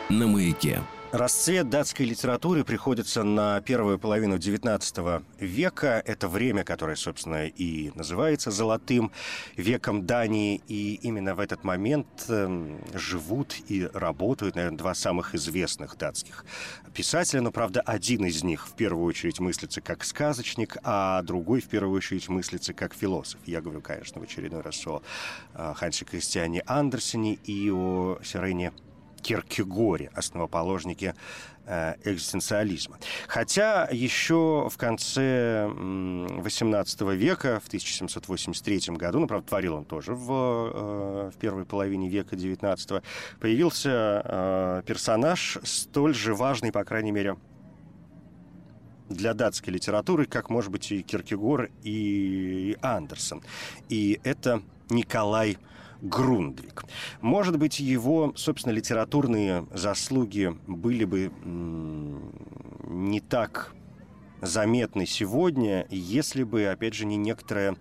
на 0.09 0.27
маяке. 0.27 0.81
Расцвет 1.11 1.67
датской 1.67 2.05
литературы 2.05 2.63
приходится 2.63 3.23
на 3.23 3.59
первую 3.59 3.99
половину 3.99 4.37
XIX 4.37 5.25
века. 5.39 6.01
Это 6.05 6.29
время, 6.29 6.63
которое, 6.63 6.95
собственно, 6.95 7.47
и 7.47 7.91
называется 7.95 8.49
«золотым 8.49 9.11
веком 9.57 10.05
Дании». 10.05 10.61
И 10.69 10.93
именно 11.03 11.35
в 11.35 11.41
этот 11.41 11.65
момент 11.65 12.07
э, 12.29 12.79
живут 12.93 13.57
и 13.67 13.89
работают, 13.93 14.55
наверное, 14.55 14.77
два 14.77 14.93
самых 14.95 15.35
известных 15.35 15.97
датских 15.97 16.45
писателя. 16.93 17.41
Но, 17.41 17.51
правда, 17.51 17.81
один 17.81 18.23
из 18.23 18.41
них 18.41 18.65
в 18.65 18.75
первую 18.75 19.03
очередь 19.03 19.41
мыслится 19.41 19.81
как 19.81 20.05
сказочник, 20.05 20.77
а 20.81 21.21
другой 21.23 21.59
в 21.59 21.67
первую 21.67 21.97
очередь 21.97 22.29
мыслится 22.29 22.73
как 22.73 22.93
философ. 22.93 23.41
Я 23.45 23.59
говорю, 23.59 23.81
конечно, 23.81 24.21
в 24.21 24.23
очередной 24.23 24.61
раз 24.61 24.87
о 24.87 25.03
э, 25.55 25.73
Хансе 25.75 26.05
Кристиане 26.05 26.63
Андерсене 26.65 27.33
и 27.33 27.69
о 27.69 28.17
Сирене 28.23 28.71
Киркегоре, 29.21 30.11
основоположнике 30.15 31.15
э, 31.65 31.95
экзистенциализма. 32.03 32.97
Хотя 33.27 33.87
еще 33.91 34.67
в 34.69 34.77
конце 34.77 35.67
XVIII 35.67 37.15
века, 37.15 37.59
в 37.63 37.67
1783 37.67 38.95
году, 38.95 39.19
ну, 39.19 39.27
правда, 39.27 39.47
творил 39.47 39.75
он 39.75 39.85
тоже 39.85 40.13
в, 40.13 40.31
э, 40.31 41.31
в 41.33 41.37
первой 41.37 41.65
половине 41.65 42.09
века 42.09 42.35
XIX, 42.35 43.03
появился 43.39 44.21
э, 44.23 44.83
персонаж 44.85 45.57
столь 45.63 46.13
же 46.13 46.33
важный, 46.33 46.71
по 46.71 46.83
крайней 46.83 47.11
мере, 47.11 47.37
для 49.09 49.33
датской 49.33 49.73
литературы, 49.73 50.25
как, 50.25 50.49
может 50.49 50.71
быть, 50.71 50.91
и 50.91 51.01
Киркегор, 51.01 51.69
и 51.83 52.77
Андерсон. 52.81 53.43
И 53.89 54.19
это 54.23 54.61
Николай 54.89 55.57
Грундвик. 56.01 56.83
Может 57.21 57.57
быть, 57.57 57.79
его, 57.79 58.33
собственно, 58.35 58.73
литературные 58.73 59.67
заслуги 59.71 60.55
были 60.67 61.05
бы 61.05 61.31
не 61.43 63.19
так 63.19 63.73
заметны 64.41 65.05
сегодня, 65.05 65.85
если 65.89 66.43
бы, 66.43 66.65
опять 66.65 66.95
же, 66.95 67.05
не 67.05 67.17
некоторое 67.17 67.77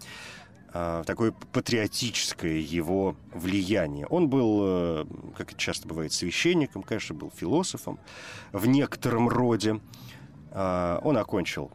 а, 0.72 1.02
такое 1.04 1.32
патриотическое 1.52 2.58
его 2.58 3.16
влияние. 3.34 4.06
Он 4.06 4.28
был, 4.28 4.60
э, 4.62 5.06
как 5.36 5.50
это 5.52 5.60
часто 5.60 5.88
бывает, 5.88 6.12
священником, 6.12 6.84
конечно, 6.84 7.14
был 7.14 7.32
философом 7.34 7.98
в 8.52 8.66
некотором 8.66 9.28
роде. 9.28 9.80
А, 10.52 11.00
он 11.02 11.16
окончил 11.16 11.72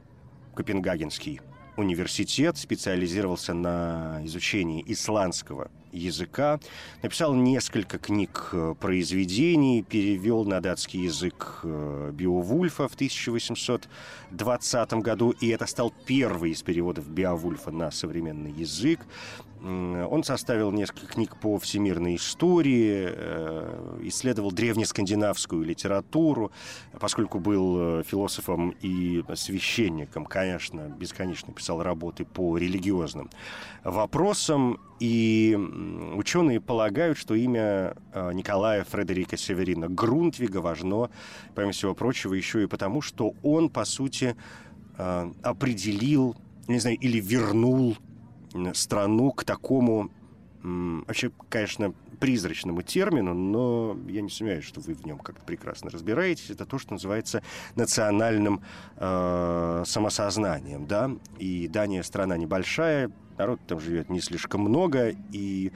Копенгагенский 0.53 1.41
университет, 1.75 2.57
специализировался 2.57 3.53
на 3.53 4.21
изучении 4.23 4.81
исландского 4.87 5.69
языка, 5.97 6.59
написал 7.01 7.33
несколько 7.33 7.97
книг 7.97 8.49
э, 8.51 8.75
произведений, 8.79 9.83
перевел 9.83 10.45
на 10.45 10.61
датский 10.61 11.03
язык 11.03 11.61
э, 11.63 12.11
Биовульфа 12.13 12.87
в 12.87 12.93
1820 12.93 14.93
году, 14.93 15.31
и 15.31 15.49
это 15.49 15.65
стал 15.65 15.93
первый 16.05 16.51
из 16.51 16.61
переводов 16.61 17.07
Биовульфа 17.07 17.71
на 17.71 17.91
современный 17.91 18.51
язык. 18.51 18.99
Он 19.65 20.23
составил 20.23 20.71
несколько 20.71 21.07
книг 21.07 21.37
по 21.37 21.57
всемирной 21.57 22.17
истории, 22.17 23.09
э, 23.09 23.99
исследовал 24.03 24.51
древнескандинавскую 24.51 25.63
литературу, 25.63 26.51
поскольку 26.99 27.39
был 27.39 27.99
э, 27.99 28.03
философом 28.03 28.75
и 28.81 29.23
священником, 29.33 30.25
конечно, 30.25 30.81
бесконечно 30.99 31.51
писал 31.51 31.81
работы 31.81 32.25
по 32.25 32.57
религиозным 32.59 33.31
вопросам. 33.83 34.79
И 34.99 35.57
ученые 36.13 36.61
полагают, 36.61 37.17
что 37.17 37.33
имя 37.33 37.95
э, 38.13 38.33
Николая 38.33 38.83
Фредерика 38.83 39.35
Северина 39.35 39.89
Грунтвига 39.89 40.59
важно, 40.59 41.09
помимо 41.55 41.71
всего 41.71 41.95
прочего, 41.95 42.35
еще 42.35 42.61
и 42.61 42.67
потому, 42.67 43.01
что 43.01 43.33
он, 43.41 43.69
по 43.69 43.83
сути, 43.85 44.35
определил, 44.95 46.37
не 46.69 46.79
знаю, 46.79 46.97
или 46.97 47.19
вернул 47.19 47.97
страну 48.73 49.31
к 49.31 49.43
такому 49.43 50.09
вообще, 50.63 51.31
конечно, 51.49 51.93
призрачному 52.19 52.81
термину, 52.81 53.33
но 53.33 53.97
я 54.07 54.21
не 54.21 54.29
сомневаюсь, 54.29 54.65
что 54.65 54.81
вы 54.81 54.93
в 54.93 55.05
нем 55.05 55.19
как-то 55.19 55.45
прекрасно 55.45 55.91
разбираетесь. 55.91 56.49
Это 56.49 56.65
то, 56.65 56.79
что 56.79 56.93
называется 56.93 57.43
национальным 57.75 58.61
э, 58.97 59.83
самосознанием, 59.85 60.87
да. 60.87 61.11
И 61.37 61.67
Дания 61.67 62.01
страна 62.03 62.37
небольшая, 62.37 63.11
народ 63.37 63.59
там 63.67 63.79
живет 63.79 64.09
не 64.09 64.21
слишком 64.21 64.61
много, 64.61 65.13
и 65.31 65.71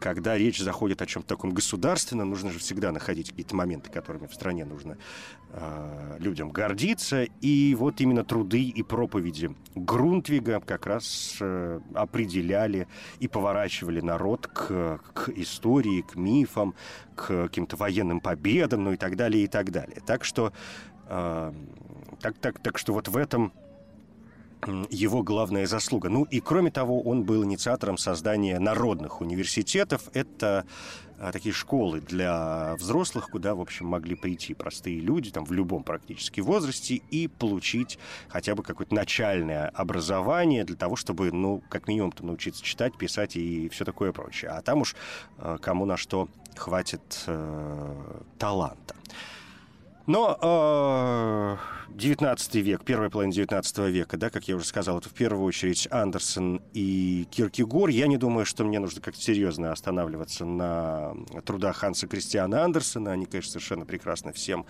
когда 0.00 0.38
речь 0.38 0.60
заходит 0.60 1.02
о 1.02 1.06
чем-то 1.06 1.28
таком 1.28 1.50
государственном, 1.50 2.30
нужно 2.30 2.50
же 2.50 2.58
всегда 2.58 2.92
находить 2.92 3.30
какие-то 3.30 3.56
моменты, 3.56 3.90
которыми 3.90 4.26
в 4.26 4.34
стране 4.34 4.64
нужно 4.64 4.96
э, 5.50 6.16
людям 6.20 6.50
гордиться. 6.50 7.24
И 7.40 7.74
вот 7.74 8.00
именно 8.00 8.24
труды 8.24 8.62
и 8.62 8.82
проповеди 8.82 9.54
Грунтвига 9.74 10.60
как 10.60 10.86
раз 10.86 11.36
э, 11.40 11.80
определяли 11.94 12.86
и 13.18 13.26
поворачивали 13.26 14.00
народ 14.00 14.46
к, 14.46 15.00
к 15.12 15.28
истории, 15.30 16.02
к 16.02 16.14
мифам, 16.14 16.74
к 17.16 17.26
каким-то 17.26 17.76
военным 17.76 18.20
победам, 18.20 18.84
ну 18.84 18.92
и 18.92 18.96
так 18.96 19.16
далее, 19.16 19.44
и 19.44 19.48
так 19.48 19.70
далее. 19.70 20.00
Так 20.06 20.24
что, 20.24 20.52
э, 21.08 21.52
так, 22.20 22.38
так, 22.38 22.60
так 22.60 22.78
что 22.78 22.92
вот 22.92 23.08
в 23.08 23.16
этом 23.16 23.52
его 24.90 25.22
главная 25.22 25.66
заслуга. 25.66 26.08
Ну 26.08 26.24
и 26.24 26.40
кроме 26.40 26.70
того, 26.70 27.00
он 27.02 27.24
был 27.24 27.44
инициатором 27.44 27.98
создания 27.98 28.58
народных 28.58 29.20
университетов. 29.20 30.08
Это 30.12 30.66
а, 31.18 31.32
такие 31.32 31.52
школы 31.52 32.00
для 32.00 32.74
взрослых, 32.76 33.28
куда, 33.30 33.54
в 33.54 33.60
общем, 33.60 33.86
могли 33.86 34.14
прийти 34.14 34.54
простые 34.54 35.00
люди, 35.00 35.30
там, 35.30 35.44
в 35.44 35.52
любом 35.52 35.84
практически 35.84 36.40
возрасте, 36.40 36.96
и 37.10 37.28
получить 37.28 37.98
хотя 38.28 38.54
бы 38.54 38.62
какое-то 38.62 38.94
начальное 38.94 39.68
образование 39.68 40.64
для 40.64 40.76
того, 40.76 40.96
чтобы, 40.96 41.30
ну, 41.32 41.62
как 41.68 41.88
минимум, 41.88 42.12
там, 42.12 42.26
научиться 42.26 42.62
читать, 42.62 42.96
писать 42.96 43.36
и 43.36 43.68
все 43.68 43.84
такое 43.84 44.12
прочее. 44.12 44.50
А 44.50 44.62
там 44.62 44.80
уж 44.80 44.96
а, 45.38 45.58
кому 45.58 45.86
на 45.86 45.96
что 45.96 46.28
хватит 46.56 47.24
э, 47.26 48.20
таланта. 48.38 48.94
Но 50.06 50.38
э, 50.40 51.94
19 51.94 52.54
век, 52.56 52.84
первая 52.84 53.08
половина 53.08 53.32
19 53.32 53.78
века, 53.90 54.16
да, 54.16 54.28
как 54.28 54.46
я 54.48 54.56
уже 54.56 54.66
сказал, 54.66 54.98
это 54.98 55.08
в 55.08 55.12
первую 55.14 55.44
очередь 55.44 55.88
Андерсон 55.90 56.60
и 56.74 57.26
Киркегор. 57.30 57.88
Я 57.88 58.06
не 58.06 58.18
думаю, 58.18 58.44
что 58.44 58.64
мне 58.64 58.80
нужно 58.80 59.00
как-то 59.00 59.20
серьезно 59.20 59.72
останавливаться 59.72 60.44
на 60.44 61.14
трудах 61.44 61.76
Ханса 61.76 62.06
Кристиана 62.06 62.64
Андерсона. 62.64 63.12
Они, 63.12 63.24
конечно, 63.26 63.52
совершенно 63.52 63.86
прекрасно 63.86 64.32
всем 64.32 64.66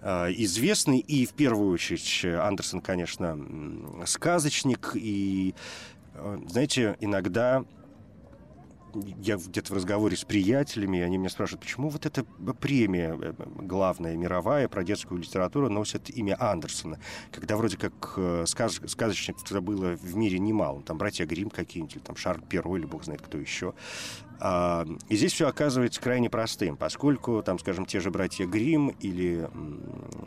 э, 0.00 0.32
известны. 0.36 1.00
И 1.00 1.26
в 1.26 1.34
первую 1.34 1.72
очередь 1.72 2.24
Андерсон, 2.24 2.80
конечно, 2.80 3.38
сказочник. 4.06 4.92
И, 4.94 5.54
э, 6.14 6.38
знаете, 6.48 6.96
иногда 7.00 7.64
я 8.94 9.36
где-то 9.36 9.72
в 9.72 9.76
разговоре 9.76 10.16
с 10.16 10.24
приятелями, 10.24 11.00
они 11.00 11.18
меня 11.18 11.28
спрашивают, 11.28 11.62
почему 11.62 11.88
вот 11.88 12.06
эта 12.06 12.24
премия 12.60 13.16
э, 13.20 13.32
главная, 13.60 14.16
мировая, 14.16 14.68
про 14.68 14.84
детскую 14.84 15.20
литературу 15.20 15.68
носит 15.68 16.10
имя 16.10 16.36
Андерсона, 16.40 16.98
когда 17.30 17.56
вроде 17.56 17.76
как 17.76 18.14
э, 18.16 18.44
сказ 18.46 18.80
сказочников 18.86 19.62
было 19.62 19.96
в 19.96 20.16
мире 20.16 20.38
немало. 20.38 20.82
Там 20.82 20.98
братья 20.98 21.26
Грим 21.26 21.50
какие-нибудь, 21.50 21.96
или 21.96 22.02
там 22.02 22.16
Шарль 22.16 22.42
Перо, 22.42 22.76
или 22.76 22.86
бог 22.86 23.04
знает 23.04 23.22
кто 23.22 23.38
еще. 23.38 23.74
А, 24.40 24.86
и 25.08 25.16
здесь 25.16 25.32
все 25.32 25.48
оказывается 25.48 26.00
крайне 26.00 26.30
простым, 26.30 26.76
поскольку, 26.76 27.42
там, 27.42 27.58
скажем, 27.58 27.86
те 27.86 28.00
же 28.00 28.10
братья 28.10 28.46
Грим 28.46 28.88
или 29.00 29.48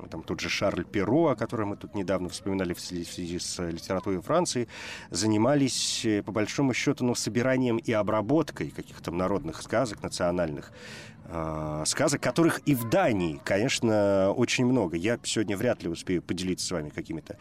там, 0.09 0.23
тот 0.23 0.39
же 0.39 0.49
Шарль 0.49 0.83
Перо, 0.83 1.29
о 1.29 1.35
котором 1.35 1.69
мы 1.69 1.77
тут 1.77 1.95
недавно 1.95 2.29
вспоминали 2.29 2.73
в 2.73 2.79
связи 2.79 3.39
с 3.39 3.61
литературой 3.61 4.21
Франции, 4.21 4.67
занимались, 5.09 6.05
э, 6.05 6.23
по 6.23 6.31
большому 6.31 6.73
счету, 6.73 7.05
ну, 7.05 7.15
собиранием 7.15 7.77
и 7.77 7.91
обработкой 7.91 8.69
каких-то 8.69 9.11
народных 9.11 9.61
сказок 9.61 10.03
национальных, 10.03 10.71
э, 11.31 11.83
сказок, 11.85 12.21
которых 12.21 12.61
и 12.65 12.75
в 12.75 12.89
Дании, 12.89 13.39
конечно, 13.43 14.31
очень 14.31 14.65
много. 14.65 14.97
Я 14.97 15.17
сегодня 15.23 15.55
вряд 15.57 15.81
ли 15.83 15.89
успею 15.89 16.21
поделиться 16.21 16.67
с 16.67 16.71
вами 16.71 16.89
какими-то 16.89 17.37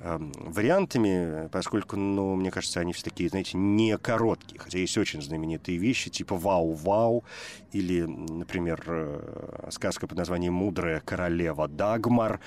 э, 0.00 0.18
вариантами, 0.38 1.48
поскольку, 1.48 1.96
ну, 1.96 2.34
мне 2.34 2.50
кажется, 2.50 2.80
они 2.80 2.92
все 2.92 3.04
такие, 3.04 3.28
знаете, 3.28 3.56
не 3.56 3.96
короткие, 3.98 4.58
хотя 4.58 4.78
есть 4.78 4.96
очень 4.96 5.22
знаменитые 5.22 5.78
вещи, 5.78 6.10
типа 6.10 6.36
«Вау-вау», 6.36 7.24
или, 7.72 8.02
например, 8.02 8.82
э, 8.86 9.68
сказка 9.70 10.06
под 10.06 10.18
названием 10.18 10.54
«Мудрая 10.54 11.00
королева 11.00 11.68
Дагмар», 11.68 12.40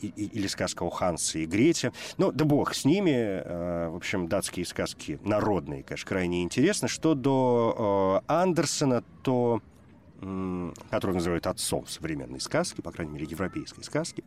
и, 0.00 0.06
и, 0.06 0.26
или 0.26 0.46
сказка 0.46 0.84
о 0.84 0.90
Хансе 0.90 1.40
и 1.40 1.46
Грете. 1.46 1.92
Ну, 2.18 2.32
да 2.32 2.44
бог 2.44 2.74
с 2.74 2.84
ними. 2.84 3.10
Э, 3.10 3.88
в 3.90 3.96
общем, 3.96 4.28
датские 4.28 4.66
сказки 4.66 5.18
народные, 5.24 5.82
конечно, 5.82 6.08
крайне 6.08 6.42
интересны. 6.42 6.88
Что 6.88 7.14
до 7.14 8.22
э, 8.26 8.32
Андерсона, 8.32 9.02
то 9.22 9.60
который 10.20 11.14
называют 11.14 11.46
отцом 11.46 11.86
современной 11.86 12.40
сказки, 12.40 12.80
по 12.80 12.92
крайней 12.92 13.12
мере, 13.12 13.26
европейской 13.26 13.82
сказки, 13.82 14.22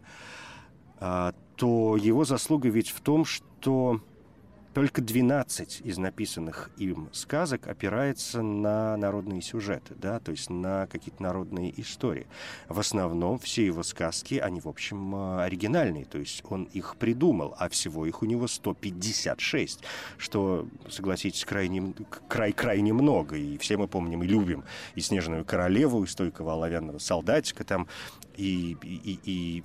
а, 0.99 1.33
то 1.55 1.97
его 1.97 2.25
заслуга 2.25 2.69
ведь 2.69 2.89
в 2.89 3.01
том, 3.01 3.25
что 3.25 4.01
только 4.73 5.01
12 5.01 5.81
из 5.83 5.97
написанных 5.97 6.71
им 6.77 7.09
сказок 7.11 7.67
опирается 7.67 8.41
на 8.41 8.97
народные 8.97 9.41
сюжеты, 9.41 9.93
да, 9.95 10.19
то 10.19 10.31
есть 10.31 10.49
на 10.49 10.87
какие-то 10.87 11.21
народные 11.21 11.79
истории. 11.79 12.27
В 12.67 12.79
основном 12.79 13.37
все 13.39 13.65
его 13.65 13.83
сказки, 13.83 14.35
они, 14.35 14.61
в 14.61 14.67
общем, 14.67 15.15
а, 15.15 15.43
оригинальные, 15.43 16.05
то 16.05 16.17
есть 16.17 16.43
он 16.49 16.63
их 16.65 16.95
придумал, 16.97 17.55
а 17.59 17.69
всего 17.69 18.05
их 18.05 18.21
у 18.21 18.25
него 18.25 18.47
156, 18.47 19.81
что, 20.17 20.67
согласитесь, 20.89 21.45
крайне, 21.45 21.93
край 22.27 22.51
крайне 22.51 22.93
много, 22.93 23.35
и 23.35 23.57
все 23.57 23.77
мы 23.77 23.87
помним 23.87 24.23
и 24.23 24.27
любим 24.27 24.63
и 24.95 25.01
«Снежную 25.01 25.45
королеву», 25.45 26.03
и 26.03 26.07
«Стойкого 26.07 26.53
оловянного 26.53 26.97
солдатика», 26.97 27.63
там, 27.63 27.87
и, 28.35 28.75
и, 28.81 29.19
и 29.23 29.63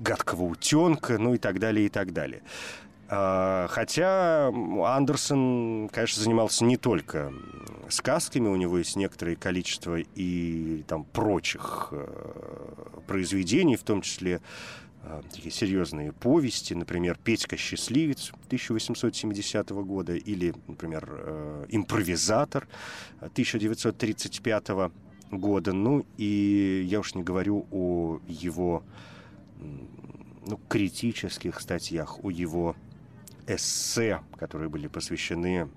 «Гадкого 0.00 0.42
утенка», 0.42 1.18
ну 1.18 1.34
и 1.34 1.38
так 1.38 1.60
далее, 1.60 1.86
и 1.86 1.88
так 1.88 2.12
далее. 2.12 2.42
А, 3.08 3.66
хотя 3.68 4.48
Андерсон, 4.48 5.90
конечно, 5.92 6.22
занимался 6.22 6.64
не 6.64 6.76
только 6.76 7.32
сказками, 7.88 8.48
у 8.48 8.56
него 8.56 8.78
есть 8.78 8.96
некоторое 8.96 9.36
количество 9.36 9.98
и 9.98 10.84
там 10.88 11.04
прочих 11.04 11.88
э, 11.90 13.04
произведений, 13.06 13.76
в 13.76 13.82
том 13.82 14.00
числе 14.00 14.40
э, 15.02 15.22
такие 15.30 15.50
серьезные 15.50 16.12
повести, 16.12 16.72
например, 16.72 17.18
«Петька 17.22 17.56
счастливец» 17.56 18.32
1870 18.46 19.70
года 19.70 20.14
или, 20.14 20.54
например, 20.66 21.08
э, 21.10 21.66
«Импровизатор» 21.68 22.66
1935 23.20 24.90
года. 25.30 25.72
Ну 25.72 26.06
и 26.16 26.86
я 26.88 27.00
уж 27.00 27.14
не 27.14 27.22
говорю 27.22 27.66
о 27.70 28.18
его 28.26 28.82
ну, 30.46 30.58
критических 30.68 31.60
статьях, 31.60 32.24
о 32.24 32.30
его 32.30 32.76
эссе, 33.46 34.20
которые 34.38 34.68
были 34.68 34.86
посвящены 34.86 35.68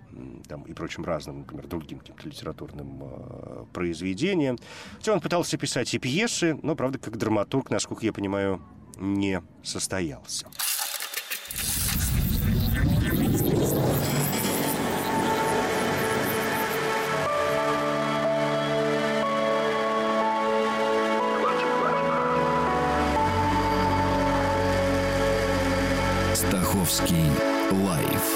там, 0.47 0.63
и 0.63 0.73
прочим 0.73 1.03
разным, 1.03 1.39
например, 1.39 1.67
другим 1.67 1.99
каким-то 1.99 2.27
литературным 2.27 3.01
э, 3.03 3.65
произведениям. 3.73 4.57
Хотя 4.97 5.13
он 5.13 5.21
пытался 5.21 5.57
писать 5.57 5.93
и 5.93 5.99
пьесы, 5.99 6.57
но, 6.63 6.75
правда, 6.75 6.99
как 6.99 7.17
драматург, 7.17 7.69
насколько 7.69 8.05
я 8.05 8.13
понимаю, 8.13 8.61
не 8.97 9.41
состоялся. 9.63 10.47
Стаховский 26.33 27.56
лайф 27.71 28.27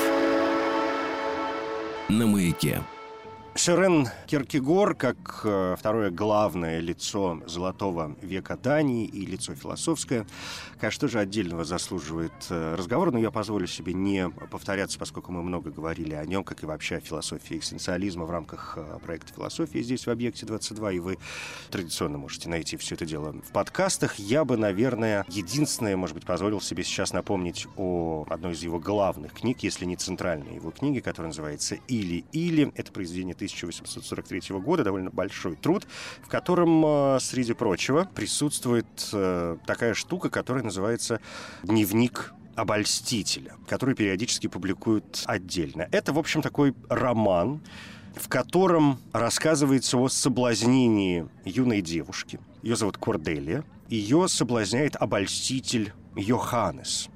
на 2.10 2.28
маяке. 2.28 2.82
Шерен 3.54 4.08
Киркегор, 4.28 4.96
как 4.96 5.42
э, 5.44 5.76
второе 5.78 6.10
главное 6.10 6.80
лицо 6.80 7.42
золотого 7.46 8.16
века 8.22 8.56
Дании 8.56 9.06
и 9.06 9.26
лицо 9.26 9.54
философское, 9.56 10.26
конечно, 10.80 11.02
тоже 11.02 11.20
отдельного 11.20 11.66
заслуживает 11.66 12.32
э, 12.50 12.76
разговора, 12.76 13.12
но 13.12 13.20
я 13.20 13.30
позволю 13.30 13.68
себе 13.68 13.94
не 13.94 14.30
повторяться, 14.30 14.98
поскольку 14.98 15.34
мы 15.34 15.44
много 15.44 15.70
говорили 15.70 16.16
о 16.16 16.26
нем, 16.26 16.46
как 16.46 16.64
и 16.64 16.66
вообще 16.66 16.96
о 16.96 17.00
философии 17.02 17.58
экстенциализма 17.58 18.24
в 18.24 18.32
рамках 18.32 18.78
э, 18.78 19.00
проекта 19.04 19.34
«Философия» 19.34 19.84
здесь, 19.84 20.08
в 20.08 20.10
«Объекте 20.10 20.46
22», 20.46 20.96
и 20.96 21.00
вы 21.00 21.18
традиционно 21.70 22.18
можете 22.18 22.48
найти 22.48 22.78
все 22.78 22.96
это 22.96 23.06
дело 23.06 23.34
в 23.34 23.52
подкастах. 23.52 24.16
Я 24.16 24.46
бы, 24.46 24.56
наверное, 24.56 25.26
единственное, 25.28 25.98
может 25.98 26.16
быть, 26.16 26.26
позволил 26.26 26.62
себе 26.62 26.86
сейчас 26.86 27.12
напомнить 27.12 27.68
о 27.76 28.26
одной 28.30 28.54
из 28.54 28.64
его 28.64 28.80
главных 28.80 29.34
книг, 29.34 29.58
если 29.62 29.84
не 29.84 29.98
центральной 29.98 30.56
его 30.56 30.72
книги, 30.72 31.02
которая 31.02 31.28
называется 31.32 31.76
«Или-или». 31.90 32.72
Это 32.76 32.94
произведение 32.94 33.36
1843 33.42 34.60
года, 34.60 34.84
довольно 34.84 35.10
большой 35.10 35.56
труд, 35.56 35.88
в 36.22 36.28
котором, 36.28 36.84
э, 36.86 37.20
среди 37.20 37.54
прочего, 37.54 38.08
присутствует 38.14 39.10
э, 39.14 39.58
такая 39.66 39.96
штука, 39.96 40.30
которая 40.30 40.64
называется 40.64 41.20
«Дневник 41.64 42.34
обольстителя», 42.56 43.56
который 43.68 43.96
периодически 43.96 44.48
публикуют 44.48 45.24
отдельно. 45.26 45.88
Это, 45.92 46.14
в 46.14 46.20
общем, 46.20 46.42
такой 46.44 46.76
роман, 46.88 47.62
в 48.16 48.28
котором 48.30 49.00
рассказывается 49.14 49.98
о 49.98 50.08
соблазнении 50.10 51.28
юной 51.44 51.82
девушки. 51.82 52.40
Ее 52.62 52.76
зовут 52.76 52.98
Корделия. 52.98 53.64
Ее 53.88 54.28
соблазняет 54.28 54.96
обольститель 54.96 55.94
Йоханнес 56.16 57.11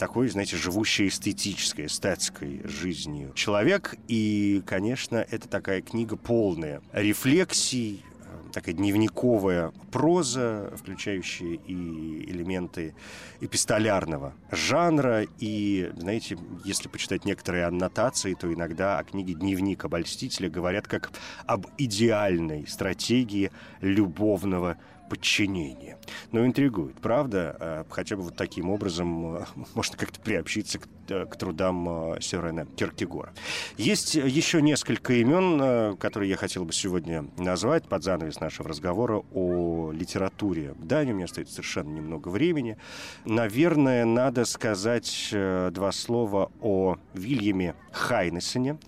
такой, 0.00 0.30
знаете, 0.30 0.56
живущий 0.56 1.08
эстетической, 1.08 1.86
эстетской 1.86 2.62
жизнью 2.64 3.32
человек. 3.34 3.94
И, 4.08 4.62
конечно, 4.66 5.16
это 5.30 5.46
такая 5.46 5.82
книга 5.82 6.16
полная 6.16 6.80
рефлексий, 6.94 8.02
э, 8.02 8.52
такая 8.52 8.74
дневниковая 8.74 9.72
проза, 9.92 10.72
включающая 10.74 11.58
и 11.66 12.24
элементы 12.30 12.94
эпистолярного 13.42 14.32
жанра. 14.50 15.26
И, 15.38 15.92
знаете, 15.94 16.38
если 16.64 16.88
почитать 16.88 17.26
некоторые 17.26 17.66
аннотации, 17.66 18.32
то 18.32 18.50
иногда 18.50 18.98
о 18.98 19.04
книге 19.04 19.34
«Дневник 19.34 19.84
обольстителя» 19.84 20.48
говорят 20.48 20.88
как 20.88 21.10
об 21.44 21.66
идеальной 21.76 22.66
стратегии 22.66 23.52
любовного 23.82 24.78
подчинения. 25.10 25.98
Но 26.30 26.46
интригует, 26.46 26.94
правда? 27.00 27.56
А, 27.58 27.86
хотя 27.90 28.16
бы 28.16 28.22
вот 28.22 28.36
таким 28.36 28.70
образом 28.70 29.36
э, 29.36 29.44
можно 29.74 29.98
как-то 29.98 30.20
приобщиться 30.20 30.78
к, 30.78 30.86
э, 31.08 31.26
к 31.26 31.36
трудам 31.36 32.14
э, 32.14 32.20
Сёрена 32.20 32.64
Киркегора. 32.64 33.34
Есть 33.76 34.14
еще 34.14 34.62
несколько 34.62 35.14
имен, 35.14 35.96
которые 35.96 36.30
я 36.30 36.36
хотел 36.36 36.64
бы 36.64 36.72
сегодня 36.72 37.26
назвать 37.36 37.88
под 37.88 38.04
занавес 38.04 38.40
нашего 38.40 38.68
разговора 38.68 39.22
о 39.34 39.90
литературе 39.92 40.74
Дании. 40.78 41.12
У 41.12 41.16
меня 41.16 41.26
стоит 41.26 41.50
совершенно 41.50 41.90
немного 41.90 42.28
времени. 42.28 42.78
Наверное, 43.24 44.04
надо 44.04 44.44
сказать 44.44 45.28
два 45.32 45.90
слова 45.92 46.52
о 46.60 46.96
Вильяме 47.14 47.74
Хайнесене. 47.90 48.78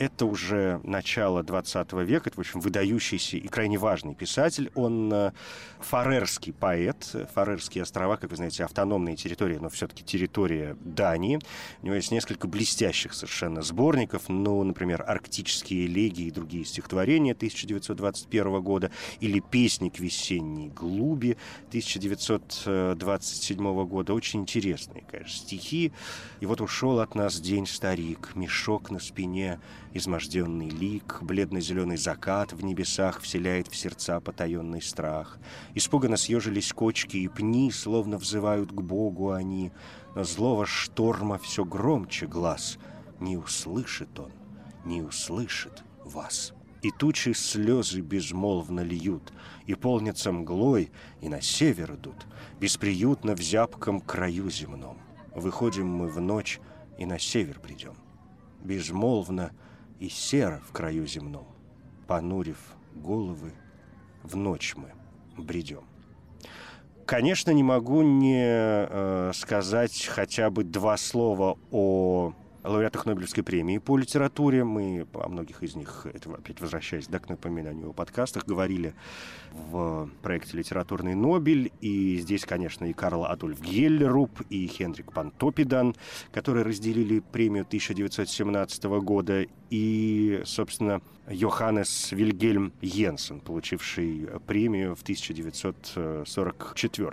Это 0.00 0.24
уже 0.24 0.80
начало 0.82 1.42
20 1.42 1.92
века, 1.92 2.30
это, 2.30 2.36
в 2.36 2.40
общем, 2.40 2.60
выдающийся 2.60 3.36
и 3.36 3.46
крайне 3.48 3.76
важный 3.76 4.14
писатель. 4.14 4.70
Он 4.74 5.12
э, 5.12 5.32
фарерский 5.78 6.54
поэт. 6.54 7.14
Фарерские 7.34 7.82
острова, 7.82 8.16
как 8.16 8.30
вы 8.30 8.36
знаете, 8.36 8.64
автономные 8.64 9.16
территории, 9.16 9.58
но 9.58 9.68
все-таки 9.68 10.02
территория 10.02 10.74
Дании. 10.80 11.38
У 11.82 11.84
него 11.84 11.96
есть 11.96 12.12
несколько 12.12 12.48
блестящих 12.48 13.12
совершенно 13.12 13.60
сборников, 13.60 14.30
ну, 14.30 14.64
например, 14.64 15.04
«Арктические 15.06 15.84
элегии» 15.84 16.28
и 16.28 16.30
другие 16.30 16.64
стихотворения 16.64 17.32
1921 17.32 18.62
года, 18.62 18.90
или 19.20 19.40
«Песник 19.40 20.00
весенней 20.00 20.70
глуби» 20.70 21.36
1927 21.68 23.84
года. 23.84 24.14
Очень 24.14 24.40
интересные, 24.40 25.04
конечно, 25.10 25.36
стихи. 25.36 25.92
И 26.40 26.46
вот 26.46 26.62
ушел 26.62 27.00
от 27.00 27.14
нас 27.14 27.38
день 27.38 27.66
старик, 27.66 28.30
мешок 28.34 28.90
на 28.90 28.98
спине, 28.98 29.60
изможденный 29.92 30.68
лик, 30.68 31.18
бледно-зеленый 31.22 31.96
закат 31.96 32.52
в 32.52 32.64
небесах 32.64 33.20
вселяет 33.20 33.68
в 33.68 33.76
сердца 33.76 34.20
потаенный 34.20 34.82
страх. 34.82 35.38
Испуганно 35.74 36.16
съежились 36.16 36.72
кочки 36.72 37.16
и 37.16 37.28
пни, 37.28 37.70
словно 37.70 38.18
взывают 38.18 38.70
к 38.70 38.80
Богу 38.80 39.32
они, 39.32 39.72
но 40.14 40.24
злого 40.24 40.66
шторма 40.66 41.38
все 41.38 41.64
громче 41.64 42.26
глаз. 42.26 42.78
Не 43.18 43.36
услышит 43.36 44.18
он, 44.18 44.32
не 44.84 45.02
услышит 45.02 45.84
вас. 46.04 46.52
И 46.82 46.90
тучи 46.90 47.32
слезы 47.32 48.00
безмолвно 48.00 48.80
льют, 48.80 49.32
И 49.66 49.74
полнятся 49.74 50.32
мглой, 50.32 50.90
и 51.20 51.28
на 51.28 51.42
север 51.42 51.94
идут, 51.94 52.26
Бесприютно 52.58 53.34
в 53.34 53.40
зябком 53.40 54.00
краю 54.00 54.50
земном. 54.50 54.98
Выходим 55.34 55.88
мы 55.88 56.08
в 56.08 56.20
ночь, 56.20 56.60
и 56.98 57.06
на 57.06 57.18
север 57.18 57.60
придем. 57.60 57.94
Безмолвно 58.62 59.52
и 60.00 60.08
серо 60.08 60.60
в 60.66 60.72
краю 60.72 61.06
земном, 61.06 61.46
понурив 62.08 62.58
головы, 62.94 63.52
в 64.22 64.34
ночь 64.34 64.74
мы 64.74 64.92
бредем. 65.36 65.84
Конечно, 67.06 67.50
не 67.50 67.62
могу 67.62 68.02
не 68.02 68.42
э, 68.44 69.32
сказать 69.34 70.06
хотя 70.06 70.50
бы 70.50 70.64
два 70.64 70.96
слова 70.96 71.58
о 71.70 72.32
лауреатах 72.64 73.06
Нобелевской 73.06 73.42
премии 73.42 73.78
по 73.78 73.96
литературе. 73.96 74.64
Мы 74.64 75.06
о 75.14 75.28
многих 75.28 75.62
из 75.62 75.76
них, 75.76 76.06
это 76.12 76.32
опять 76.32 76.60
возвращаясь 76.60 77.06
да, 77.06 77.18
к 77.18 77.28
напоминанию 77.28 77.90
о 77.90 77.92
подкастах, 77.92 78.44
говорили 78.44 78.94
в 79.52 80.10
проекте 80.22 80.56
«Литературный 80.56 81.14
Нобель». 81.14 81.72
И 81.80 82.18
здесь, 82.18 82.44
конечно, 82.44 82.84
и 82.84 82.92
Карл 82.92 83.24
Адольф 83.24 83.60
Геллеруп, 83.60 84.42
и 84.50 84.66
Хенрик 84.66 85.12
Пантопидан, 85.12 85.94
которые 86.32 86.64
разделили 86.64 87.20
премию 87.20 87.64
1917 87.64 88.84
года, 88.84 89.46
и, 89.70 90.42
собственно, 90.44 91.00
Йоханнес 91.28 92.10
Вильгельм 92.10 92.72
Йенсен, 92.80 93.40
получивший 93.40 94.28
премию 94.46 94.96
в 94.96 95.02
1944. 95.02 97.10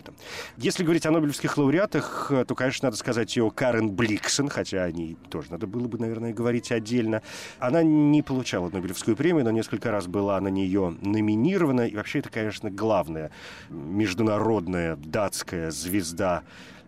Если 0.57 0.83
говорить 0.83 1.05
о 1.05 1.11
нобелевских 1.11 1.55
лауреатах, 1.57 2.31
то, 2.47 2.55
конечно, 2.55 2.87
надо 2.87 2.97
сказать 2.97 3.37
и 3.37 3.41
о 3.41 3.51
Карен 3.51 3.91
Бликсен, 3.91 4.49
хотя 4.49 4.83
о 4.83 4.91
ней 4.91 5.17
тоже 5.37 5.51
надо 5.51 5.67
было 5.67 5.87
бы, 5.87 5.99
наверное, 5.99 6.33
говорить 6.33 6.71
отдельно. 6.71 7.21
Она 7.59 7.83
не 7.83 8.23
получала 8.23 8.71
Нобелевскую 8.71 9.15
премию, 9.15 9.43
но 9.45 9.51
несколько 9.51 9.91
раз 9.91 10.07
была 10.07 10.41
на 10.41 10.47
нее 10.47 10.95
номинирована. 11.03 11.81
И 11.81 11.95
вообще 11.95 12.19
это, 12.19 12.29
конечно, 12.29 12.71
главная 12.71 13.29
международная 13.69 14.95
датская 14.95 15.69
звезда 15.69 16.41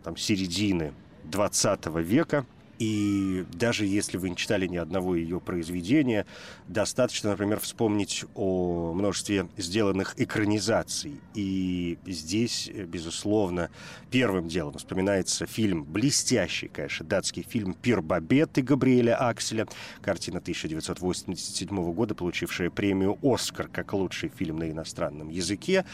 там, 0.03 0.17
середины 0.17 0.93
20 1.25 1.85
века– 1.97 2.47
и 2.79 3.45
даже 3.53 3.85
если 3.85 4.17
вы 4.17 4.29
не 4.29 4.37
читали 4.37 4.65
ни 4.65 4.77
одного 4.77 5.15
ее 5.15 5.41
произведения, 5.41 6.25
достаточно, 6.67 7.31
например, 7.31 7.59
вспомнить 7.59 8.23
о 8.35 8.93
множестве 8.93 9.49
сделанных 9.57 10.13
экранизаций. 10.17 11.19
И 11.35 11.97
здесь, 12.05 12.71
безусловно, 12.73 13.69
первым 14.09 14.47
делом 14.47 14.77
вспоминается 14.77 15.45
фильм, 15.45 15.83
блестящий, 15.83 16.69
конечно, 16.69 17.05
датский 17.05 17.43
фильм 17.43 17.73
«Пир 17.73 18.01
Бабетты» 18.01 18.61
Габриэля 18.61 19.15
Акселя, 19.15 19.67
картина 20.01 20.39
1987 20.39 21.93
года, 21.93 22.15
получившая 22.15 22.69
премию 22.69 23.17
«Оскар» 23.21 23.67
как 23.67 23.91
лучший 23.91 24.29
фильм 24.29 24.57
на 24.57 24.69
иностранном 24.71 25.27
языке 25.27 25.85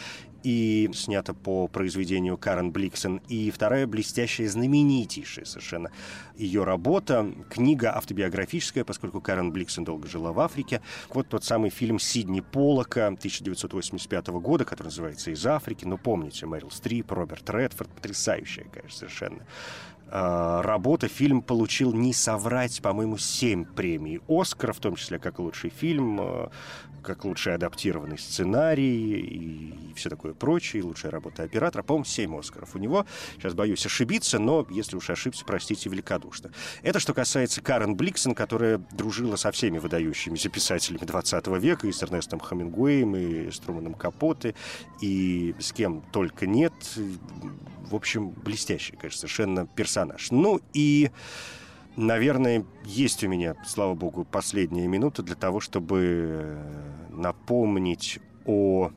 и 0.45 0.91
снята 0.93 1.33
по 1.33 1.67
произведению 1.67 2.37
Карен 2.37 2.71
Бликсон, 2.71 3.19
и 3.27 3.49
вторая 3.49 3.87
блестящая, 3.87 4.47
знаменитейшая 4.47 5.43
совершенно 5.43 5.89
ее 6.37 6.63
работа, 6.63 7.33
книга 7.49 7.97
автобиографическая, 7.97 8.83
поскольку 8.83 9.21
Карен 9.21 9.51
Бликсон 9.51 9.85
долго 9.85 10.07
жила 10.07 10.33
в 10.33 10.39
Африке. 10.39 10.81
Вот 11.09 11.27
тот 11.29 11.43
самый 11.43 11.71
фильм 11.71 11.97
Сидни 11.97 12.41
Полока 12.41 13.07
1985 13.07 14.27
года, 14.27 14.65
который 14.65 14.87
называется 14.87 15.31
«Из 15.31 15.43
Африки». 15.47 15.83
Ну, 15.83 15.97
помните, 15.97 16.45
Мэрил 16.45 16.69
Стрип, 16.69 17.11
Роберт 17.11 17.49
Редфорд, 17.49 17.89
потрясающая, 17.89 18.65
конечно, 18.71 18.99
совершенно 18.99 19.47
работа. 20.11 21.07
Фильм 21.07 21.41
получил, 21.41 21.93
не 21.93 22.13
соврать, 22.13 22.81
по-моему, 22.81 23.17
семь 23.17 23.65
премий 23.65 24.21
«Оскар», 24.27 24.73
в 24.73 24.79
том 24.79 24.95
числе 24.95 25.19
как 25.19 25.39
лучший 25.39 25.69
фильм, 25.69 26.19
а, 26.21 26.51
как 27.05 27.23
лучший 27.23 27.53
адаптированный 27.53 28.17
сценарий 28.17 29.19
и 29.19 29.93
все 29.95 30.09
такое 30.09 30.33
прочее, 30.33 30.83
лучшая 30.83 31.11
работа 31.11 31.43
оператора. 31.43 31.83
По-моему, 31.83 32.05
семь 32.05 32.37
«Оскаров» 32.37 32.75
у 32.75 32.79
него. 32.79 33.05
Сейчас 33.35 33.53
боюсь 33.53 33.85
ошибиться, 33.85 34.39
но 34.39 34.65
если 34.69 34.97
уж 34.97 35.09
ошибся, 35.09 35.45
простите 35.45 35.89
великодушно. 35.89 36.51
Это 36.81 36.99
что 36.99 37.13
касается 37.13 37.61
Карен 37.61 37.95
Бликсон, 37.95 38.35
которая 38.35 38.79
дружила 38.91 39.35
со 39.35 39.51
всеми 39.51 39.77
выдающимися 39.77 40.49
писателями 40.49 41.05
20 41.05 41.47
века, 41.59 41.87
и 41.87 41.91
с 41.91 42.03
Эрнестом 42.03 42.39
Хамингуэем, 42.39 43.15
и 43.15 43.51
с 43.51 43.59
Труманом 43.59 43.93
Капоте, 43.93 44.55
и 45.01 45.55
с 45.59 45.71
кем 45.71 46.01
только 46.11 46.47
нет. 46.47 46.73
В 47.85 47.95
общем, 47.95 48.29
блестящий, 48.29 48.95
конечно, 48.95 49.19
совершенно 49.19 49.67
персонаж. 49.67 50.31
Ну 50.31 50.61
и 50.73 51.11
наверное, 51.95 52.65
есть 52.83 53.23
у 53.23 53.27
меня, 53.27 53.55
слава 53.65 53.93
богу, 53.93 54.25
последняя 54.25 54.87
минута 54.87 55.23
для 55.23 55.35
того, 55.35 55.59
чтобы 55.59 56.57
напомнить 57.09 58.19
о 58.45 58.91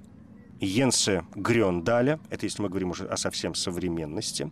Йенсе 0.61 1.25
Грёндаля. 1.35 2.21
Это 2.31 2.47
если 2.47 2.63
мы 2.63 2.69
говорим 2.69 2.91
уже 2.91 3.07
о 3.07 3.17
совсем 3.17 3.55
современности. 3.55 4.51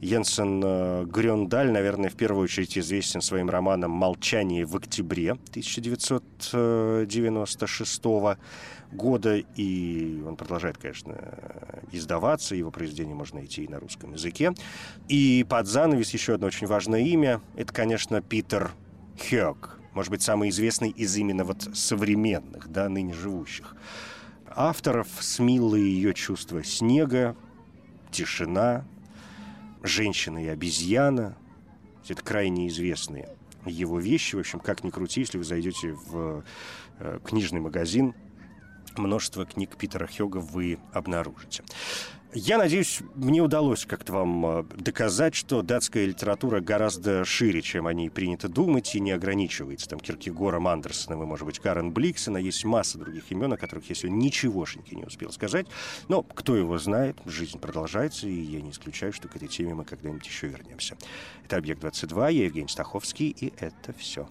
Йенсен 0.00 0.62
э, 0.64 1.04
Грёндаль, 1.06 1.72
наверное, 1.72 2.08
в 2.08 2.14
первую 2.14 2.44
очередь 2.44 2.78
известен 2.78 3.20
своим 3.20 3.50
романом 3.50 3.90
«Молчание 3.90 4.64
в 4.64 4.76
октябре» 4.76 5.32
1996 5.32 8.04
года. 8.04 8.38
И 9.56 10.22
он 10.26 10.36
продолжает, 10.36 10.78
конечно, 10.78 11.16
издаваться. 11.92 12.54
Его 12.54 12.70
произведения 12.70 13.14
можно 13.14 13.38
найти 13.38 13.64
и 13.64 13.68
на 13.68 13.78
русском 13.78 14.12
языке. 14.12 14.52
И 15.08 15.46
под 15.48 15.66
занавес 15.66 16.10
еще 16.10 16.34
одно 16.34 16.46
очень 16.46 16.66
важное 16.66 17.00
имя. 17.00 17.40
Это, 17.56 17.72
конечно, 17.72 18.20
Питер 18.20 18.72
Хёк. 19.18 19.78
Может 19.92 20.10
быть, 20.10 20.22
самый 20.22 20.50
известный 20.50 20.90
из 20.90 21.16
именно 21.16 21.44
вот 21.44 21.68
современных, 21.74 22.68
да, 22.68 22.88
ныне 22.88 23.14
живущих 23.14 23.74
авторов 24.54 25.08
с 25.20 25.40
ее 25.40 26.14
чувство 26.14 26.62
снега, 26.64 27.36
тишина, 28.10 28.84
женщина 29.82 30.44
и 30.44 30.48
обезьяна. 30.48 31.36
Это 32.08 32.22
крайне 32.22 32.68
известные 32.68 33.28
его 33.64 34.00
вещи. 34.00 34.34
В 34.34 34.40
общем, 34.40 34.58
как 34.58 34.82
ни 34.82 34.90
крути, 34.90 35.20
если 35.20 35.38
вы 35.38 35.44
зайдете 35.44 35.92
в 35.92 36.42
э, 36.98 37.20
книжный 37.24 37.60
магазин, 37.60 38.14
множество 38.96 39.46
книг 39.46 39.76
Питера 39.76 40.06
Хёга 40.06 40.38
вы 40.38 40.78
обнаружите. 40.92 41.62
Я 42.32 42.58
надеюсь, 42.58 43.00
мне 43.16 43.40
удалось 43.40 43.84
как-то 43.84 44.12
вам 44.12 44.46
э, 44.46 44.62
доказать, 44.76 45.34
что 45.34 45.62
датская 45.62 46.06
литература 46.06 46.60
гораздо 46.60 47.24
шире, 47.24 47.60
чем 47.60 47.88
о 47.88 47.92
ней 47.92 48.08
принято 48.08 48.48
думать, 48.48 48.94
и 48.94 49.00
не 49.00 49.10
ограничивается 49.10 49.88
там 49.88 49.98
Киркегором, 49.98 50.68
Андерсоном 50.68 51.24
и, 51.24 51.26
может 51.26 51.44
быть, 51.44 51.58
Карен 51.58 51.90
Бликсона. 51.90 52.36
Есть 52.36 52.64
масса 52.64 52.98
других 52.98 53.32
имен, 53.32 53.52
о 53.52 53.56
которых 53.56 53.88
я 53.88 53.96
сегодня 53.96 54.18
ничегошеньки 54.18 54.94
не 54.94 55.02
успел 55.02 55.32
сказать. 55.32 55.66
Но 56.06 56.22
кто 56.22 56.54
его 56.54 56.78
знает, 56.78 57.16
жизнь 57.26 57.58
продолжается, 57.58 58.28
и 58.28 58.40
я 58.40 58.60
не 58.60 58.70
исключаю, 58.70 59.12
что 59.12 59.26
к 59.26 59.34
этой 59.34 59.48
теме 59.48 59.74
мы 59.74 59.84
когда-нибудь 59.84 60.24
еще 60.24 60.46
вернемся. 60.46 60.96
Это 61.44 61.56
«Объект-22», 61.56 62.32
я 62.32 62.44
Евгений 62.44 62.68
Стаховский, 62.68 63.30
и 63.30 63.52
это 63.58 63.92
все. 63.92 64.28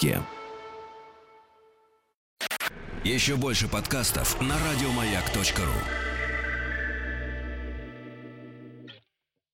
Маяке. 0.00 0.22
Еще 3.04 3.36
больше 3.36 3.68
подкастов 3.68 4.40
на 4.40 4.56
радиомаяк.ру. 4.58 6.09